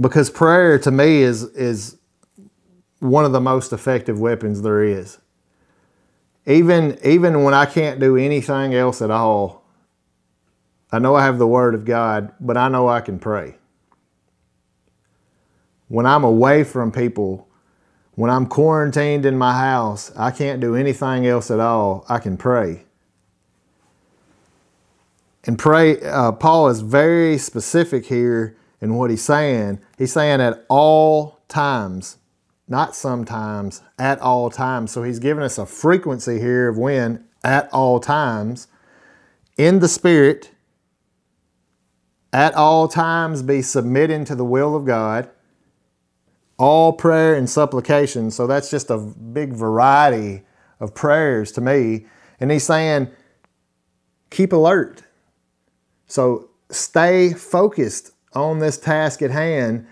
because 0.00 0.30
prayer 0.30 0.78
to 0.80 0.90
me 0.90 1.22
is 1.22 1.44
is 1.44 1.96
one 2.98 3.24
of 3.24 3.32
the 3.32 3.40
most 3.40 3.72
effective 3.72 4.18
weapons 4.18 4.62
there 4.62 4.82
is. 4.82 5.18
Even 6.44 6.98
even 7.04 7.44
when 7.44 7.54
I 7.54 7.66
can't 7.66 8.00
do 8.00 8.16
anything 8.16 8.74
else 8.74 9.00
at 9.00 9.12
all, 9.12 9.64
I 10.90 10.98
know 10.98 11.14
I 11.14 11.24
have 11.24 11.38
the 11.38 11.46
word 11.46 11.74
of 11.74 11.84
God, 11.84 12.32
but 12.40 12.56
I 12.56 12.68
know 12.68 12.88
I 12.88 13.00
can 13.00 13.20
pray. 13.20 13.56
When 15.88 16.06
I'm 16.06 16.24
away 16.24 16.64
from 16.64 16.90
people, 16.90 17.48
when 18.14 18.30
I'm 18.30 18.46
quarantined 18.46 19.26
in 19.26 19.36
my 19.36 19.52
house, 19.52 20.10
I 20.16 20.30
can't 20.30 20.60
do 20.60 20.74
anything 20.74 21.26
else 21.26 21.50
at 21.50 21.60
all. 21.60 22.04
I 22.08 22.18
can 22.18 22.36
pray. 22.36 22.84
And 25.44 25.58
pray, 25.58 26.00
uh, 26.00 26.32
Paul 26.32 26.68
is 26.68 26.80
very 26.80 27.38
specific 27.38 28.06
here 28.06 28.56
in 28.80 28.94
what 28.94 29.10
he's 29.10 29.22
saying, 29.22 29.80
he's 29.96 30.12
saying 30.12 30.40
at 30.40 30.64
all 30.68 31.40
times, 31.48 32.18
not 32.68 32.94
sometimes, 32.94 33.82
at 33.98 34.18
all 34.20 34.50
times. 34.50 34.90
So 34.90 35.02
he's 35.02 35.18
giving 35.18 35.42
us 35.42 35.56
a 35.56 35.64
frequency 35.64 36.40
here 36.40 36.68
of 36.68 36.76
when, 36.76 37.24
at 37.44 37.72
all 37.72 38.00
times, 38.00 38.66
in 39.56 39.78
the 39.78 39.88
Spirit, 39.88 40.50
at 42.32 42.54
all 42.54 42.88
times 42.88 43.42
be 43.42 43.62
submitting 43.62 44.24
to 44.26 44.34
the 44.34 44.44
will 44.44 44.76
of 44.76 44.84
God, 44.84 45.30
all 46.58 46.92
prayer 46.92 47.34
and 47.34 47.48
supplication. 47.48 48.30
So 48.30 48.46
that's 48.46 48.70
just 48.70 48.90
a 48.90 48.98
big 48.98 49.52
variety 49.52 50.42
of 50.80 50.94
prayers 50.94 51.52
to 51.52 51.60
me. 51.60 52.06
And 52.40 52.50
he's 52.50 52.64
saying, 52.64 53.10
keep 54.30 54.52
alert. 54.52 55.02
So 56.06 56.50
stay 56.70 57.32
focused 57.32 58.12
on 58.34 58.58
this 58.58 58.78
task 58.78 59.22
at 59.22 59.30
hand 59.30 59.86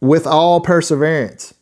with 0.00 0.26
all 0.26 0.60
perseverance. 0.60 1.54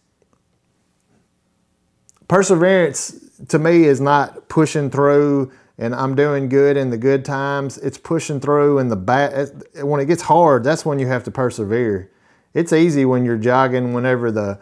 Perseverance 2.28 3.30
to 3.48 3.58
me 3.58 3.84
is 3.84 4.00
not 4.00 4.48
pushing 4.48 4.90
through 4.90 5.52
and 5.78 5.94
I'm 5.94 6.14
doing 6.14 6.50
good 6.50 6.76
in 6.76 6.90
the 6.90 6.98
good 6.98 7.24
times. 7.24 7.78
It's 7.78 7.96
pushing 7.96 8.38
through 8.38 8.78
in 8.78 8.88
the 8.88 8.96
bad. 8.96 9.64
When 9.82 9.98
it 9.98 10.04
gets 10.04 10.22
hard, 10.22 10.62
that's 10.62 10.84
when 10.84 10.98
you 10.98 11.06
have 11.06 11.24
to 11.24 11.30
persevere. 11.30 12.10
It's 12.52 12.72
easy 12.72 13.04
when 13.04 13.24
you're 13.24 13.38
jogging 13.38 13.92
whenever 13.92 14.30
the 14.30 14.58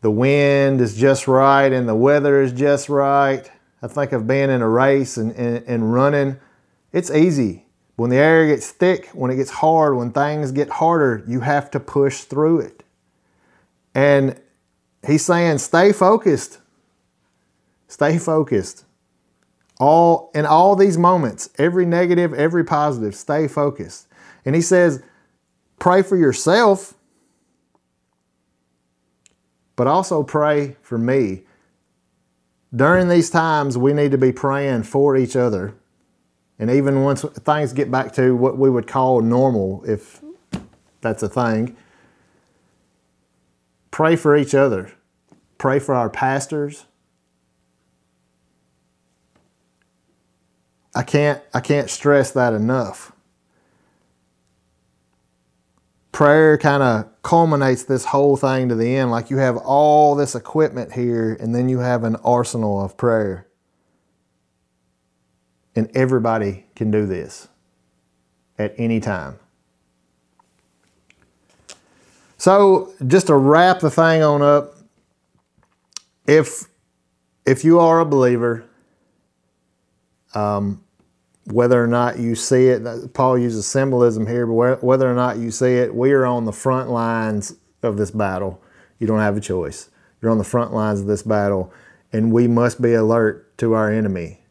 the 0.00 0.10
wind 0.10 0.82
is 0.82 0.94
just 0.94 1.26
right 1.26 1.72
and 1.72 1.88
the 1.88 1.94
weather 1.94 2.42
is 2.42 2.52
just 2.52 2.90
right. 2.90 3.50
I 3.82 3.86
think 3.86 4.12
of 4.12 4.26
being 4.26 4.50
in 4.50 4.60
a 4.60 4.68
race 4.68 5.16
and, 5.16 5.32
and, 5.32 5.64
and 5.66 5.94
running. 5.94 6.38
It's 6.92 7.10
easy. 7.10 7.64
When 7.96 8.10
the 8.10 8.16
air 8.16 8.46
gets 8.46 8.70
thick, 8.70 9.08
when 9.14 9.30
it 9.30 9.36
gets 9.36 9.50
hard, 9.50 9.96
when 9.96 10.12
things 10.12 10.52
get 10.52 10.68
harder, 10.68 11.24
you 11.26 11.40
have 11.40 11.70
to 11.70 11.80
push 11.80 12.24
through 12.24 12.60
it. 12.60 12.82
And 13.94 14.38
he's 15.06 15.24
saying, 15.24 15.58
stay 15.58 15.90
focused. 15.92 16.58
Stay 17.88 18.18
focused. 18.18 18.84
All 19.78 20.30
in 20.34 20.44
all 20.44 20.76
these 20.76 20.98
moments, 20.98 21.48
every 21.56 21.86
negative, 21.86 22.34
every 22.34 22.64
positive, 22.64 23.14
stay 23.14 23.48
focused. 23.48 24.06
And 24.44 24.54
he 24.54 24.60
says, 24.60 25.02
pray 25.78 26.02
for 26.02 26.16
yourself, 26.16 26.94
but 29.76 29.86
also 29.86 30.22
pray 30.22 30.76
for 30.82 30.98
me. 30.98 31.42
During 32.74 33.08
these 33.08 33.30
times, 33.30 33.78
we 33.78 33.92
need 33.92 34.10
to 34.10 34.18
be 34.18 34.32
praying 34.32 34.84
for 34.84 35.16
each 35.16 35.36
other 35.36 35.74
and 36.58 36.70
even 36.70 37.02
once 37.02 37.22
things 37.22 37.72
get 37.72 37.90
back 37.90 38.12
to 38.14 38.34
what 38.34 38.56
we 38.56 38.70
would 38.70 38.86
call 38.86 39.20
normal, 39.20 39.82
if 39.86 40.20
that's 41.00 41.22
a 41.22 41.28
thing, 41.28 41.76
pray 43.90 44.16
for 44.16 44.36
each 44.36 44.54
other. 44.54 44.92
Pray 45.58 45.78
for 45.78 45.94
our 45.94 46.10
pastors. 46.10 46.86
I 50.94 51.02
can't 51.02 51.42
I 51.52 51.60
can't 51.60 51.90
stress 51.90 52.30
that 52.32 52.52
enough. 52.52 53.12
Prayer 56.14 56.56
kind 56.56 56.80
of 56.80 57.22
culminates 57.22 57.82
this 57.82 58.04
whole 58.04 58.36
thing 58.36 58.68
to 58.68 58.76
the 58.76 58.94
end. 58.94 59.10
Like 59.10 59.30
you 59.30 59.38
have 59.38 59.56
all 59.56 60.14
this 60.14 60.36
equipment 60.36 60.92
here, 60.92 61.36
and 61.40 61.52
then 61.52 61.68
you 61.68 61.80
have 61.80 62.04
an 62.04 62.14
arsenal 62.18 62.80
of 62.80 62.96
prayer. 62.96 63.48
And 65.74 65.90
everybody 65.96 66.66
can 66.76 66.92
do 66.92 67.04
this 67.04 67.48
at 68.60 68.76
any 68.78 69.00
time. 69.00 69.40
So, 72.38 72.92
just 73.08 73.26
to 73.26 73.34
wrap 73.34 73.80
the 73.80 73.90
thing 73.90 74.22
on 74.22 74.40
up, 74.40 74.76
if 76.28 76.68
if 77.44 77.64
you 77.64 77.80
are 77.80 77.98
a 77.98 78.06
believer, 78.06 78.64
um, 80.32 80.83
whether 81.46 81.82
or 81.82 81.86
not 81.86 82.18
you 82.18 82.34
see 82.34 82.68
it, 82.68 83.12
Paul 83.14 83.38
uses 83.38 83.66
symbolism 83.66 84.26
here, 84.26 84.46
but 84.46 84.82
whether 84.82 85.10
or 85.10 85.14
not 85.14 85.38
you 85.38 85.50
see 85.50 85.74
it, 85.74 85.94
we 85.94 86.12
are 86.12 86.24
on 86.24 86.44
the 86.44 86.52
front 86.52 86.90
lines 86.90 87.54
of 87.82 87.96
this 87.96 88.10
battle. 88.10 88.62
You 88.98 89.06
don't 89.06 89.20
have 89.20 89.36
a 89.36 89.40
choice. 89.40 89.90
You're 90.20 90.30
on 90.30 90.38
the 90.38 90.44
front 90.44 90.72
lines 90.72 91.00
of 91.00 91.06
this 91.06 91.22
battle, 91.22 91.72
and 92.12 92.32
we 92.32 92.48
must 92.48 92.80
be 92.80 92.94
alert 92.94 93.56
to 93.58 93.74
our 93.74 93.90
enemy 93.90 94.44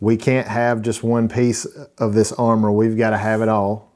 we 0.00 0.16
can't 0.16 0.48
have 0.48 0.80
just 0.80 1.02
one 1.02 1.28
piece 1.28 1.66
of 1.98 2.14
this 2.14 2.32
armor. 2.32 2.72
We've 2.72 2.96
got 2.96 3.10
to 3.10 3.18
have 3.18 3.42
it 3.42 3.48
all. 3.48 3.92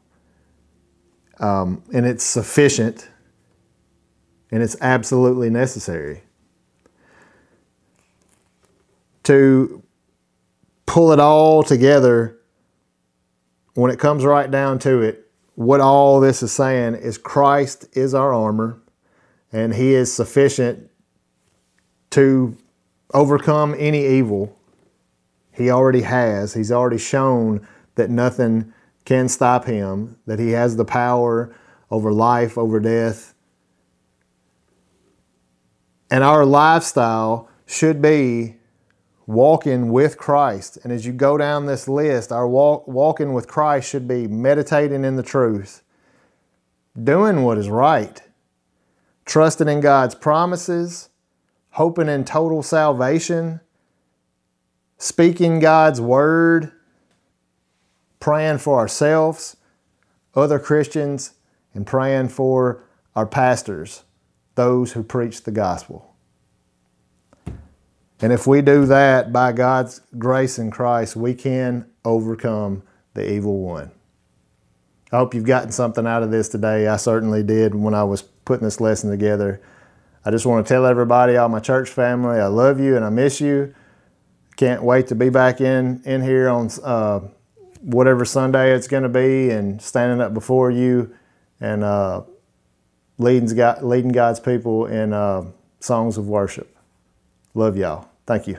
Um, 1.40 1.82
and 1.92 2.06
it's 2.06 2.22
sufficient 2.22 3.08
and 4.50 4.62
it's 4.62 4.76
absolutely 4.80 5.50
necessary. 5.50 6.22
To 9.24 9.82
pull 10.94 11.10
it 11.10 11.18
all 11.18 11.64
together, 11.64 12.38
when 13.74 13.90
it 13.90 13.98
comes 13.98 14.24
right 14.24 14.48
down 14.48 14.78
to 14.78 15.02
it, 15.02 15.28
what 15.56 15.80
all 15.80 16.20
this 16.20 16.40
is 16.40 16.52
saying 16.52 16.94
is 16.94 17.18
Christ 17.18 17.88
is 17.94 18.14
our 18.14 18.32
armor 18.32 18.80
and 19.50 19.74
he 19.74 19.92
is 19.92 20.14
sufficient 20.14 20.88
to 22.10 22.56
overcome 23.12 23.74
any 23.76 24.06
evil. 24.06 24.56
He 25.50 25.68
already 25.68 26.02
has. 26.02 26.54
He's 26.54 26.70
already 26.70 26.98
shown 26.98 27.66
that 27.96 28.08
nothing 28.08 28.72
can 29.04 29.28
stop 29.28 29.64
him, 29.64 30.16
that 30.26 30.38
he 30.38 30.52
has 30.52 30.76
the 30.76 30.84
power 30.84 31.52
over 31.90 32.12
life, 32.12 32.56
over 32.56 32.78
death. 32.78 33.34
And 36.08 36.22
our 36.22 36.46
lifestyle 36.46 37.48
should 37.66 38.00
be 38.00 38.58
walking 39.26 39.90
with 39.90 40.18
Christ. 40.18 40.78
And 40.82 40.92
as 40.92 41.06
you 41.06 41.12
go 41.12 41.38
down 41.38 41.66
this 41.66 41.88
list, 41.88 42.30
our 42.30 42.46
walk, 42.46 42.86
walking 42.86 43.32
with 43.32 43.48
Christ 43.48 43.88
should 43.88 44.06
be 44.06 44.26
meditating 44.26 45.04
in 45.04 45.16
the 45.16 45.22
truth, 45.22 45.82
doing 47.02 47.42
what 47.42 47.58
is 47.58 47.68
right, 47.68 48.22
trusting 49.24 49.68
in 49.68 49.80
God's 49.80 50.14
promises, 50.14 51.08
hoping 51.70 52.08
in 52.08 52.24
total 52.24 52.62
salvation, 52.62 53.60
speaking 54.98 55.58
God's 55.58 56.00
word, 56.00 56.72
praying 58.20 58.58
for 58.58 58.78
ourselves, 58.78 59.56
other 60.34 60.58
Christians, 60.58 61.32
and 61.72 61.86
praying 61.86 62.28
for 62.28 62.84
our 63.16 63.26
pastors, 63.26 64.04
those 64.54 64.92
who 64.92 65.02
preach 65.02 65.42
the 65.42 65.50
gospel. 65.50 66.13
And 68.20 68.32
if 68.32 68.46
we 68.46 68.62
do 68.62 68.86
that 68.86 69.32
by 69.32 69.52
God's 69.52 70.00
grace 70.18 70.58
in 70.58 70.70
Christ, 70.70 71.16
we 71.16 71.34
can 71.34 71.86
overcome 72.04 72.82
the 73.14 73.32
evil 73.32 73.60
one. 73.60 73.90
I 75.12 75.18
hope 75.18 75.34
you've 75.34 75.44
gotten 75.44 75.72
something 75.72 76.06
out 76.06 76.22
of 76.22 76.30
this 76.30 76.48
today. 76.48 76.88
I 76.88 76.96
certainly 76.96 77.42
did 77.42 77.74
when 77.74 77.94
I 77.94 78.04
was 78.04 78.22
putting 78.22 78.64
this 78.64 78.80
lesson 78.80 79.10
together. 79.10 79.60
I 80.24 80.30
just 80.30 80.46
want 80.46 80.66
to 80.66 80.72
tell 80.72 80.86
everybody, 80.86 81.36
all 81.36 81.48
my 81.48 81.60
church 81.60 81.90
family, 81.90 82.40
I 82.40 82.46
love 82.46 82.80
you 82.80 82.96
and 82.96 83.04
I 83.04 83.10
miss 83.10 83.40
you. 83.40 83.74
Can't 84.56 84.82
wait 84.82 85.08
to 85.08 85.14
be 85.14 85.28
back 85.28 85.60
in, 85.60 86.02
in 86.04 86.22
here 86.22 86.48
on 86.48 86.70
uh, 86.82 87.20
whatever 87.80 88.24
Sunday 88.24 88.72
it's 88.72 88.88
going 88.88 89.02
to 89.02 89.08
be 89.08 89.50
and 89.50 89.80
standing 89.82 90.20
up 90.20 90.32
before 90.32 90.70
you 90.70 91.14
and 91.60 91.84
uh, 91.84 92.22
leading, 93.18 93.54
God, 93.54 93.82
leading 93.82 94.12
God's 94.12 94.40
people 94.40 94.86
in 94.86 95.12
uh, 95.12 95.44
songs 95.80 96.16
of 96.16 96.26
worship. 96.26 96.73
Love 97.54 97.76
y'all. 97.76 98.08
Thank 98.26 98.48
you. 98.48 98.58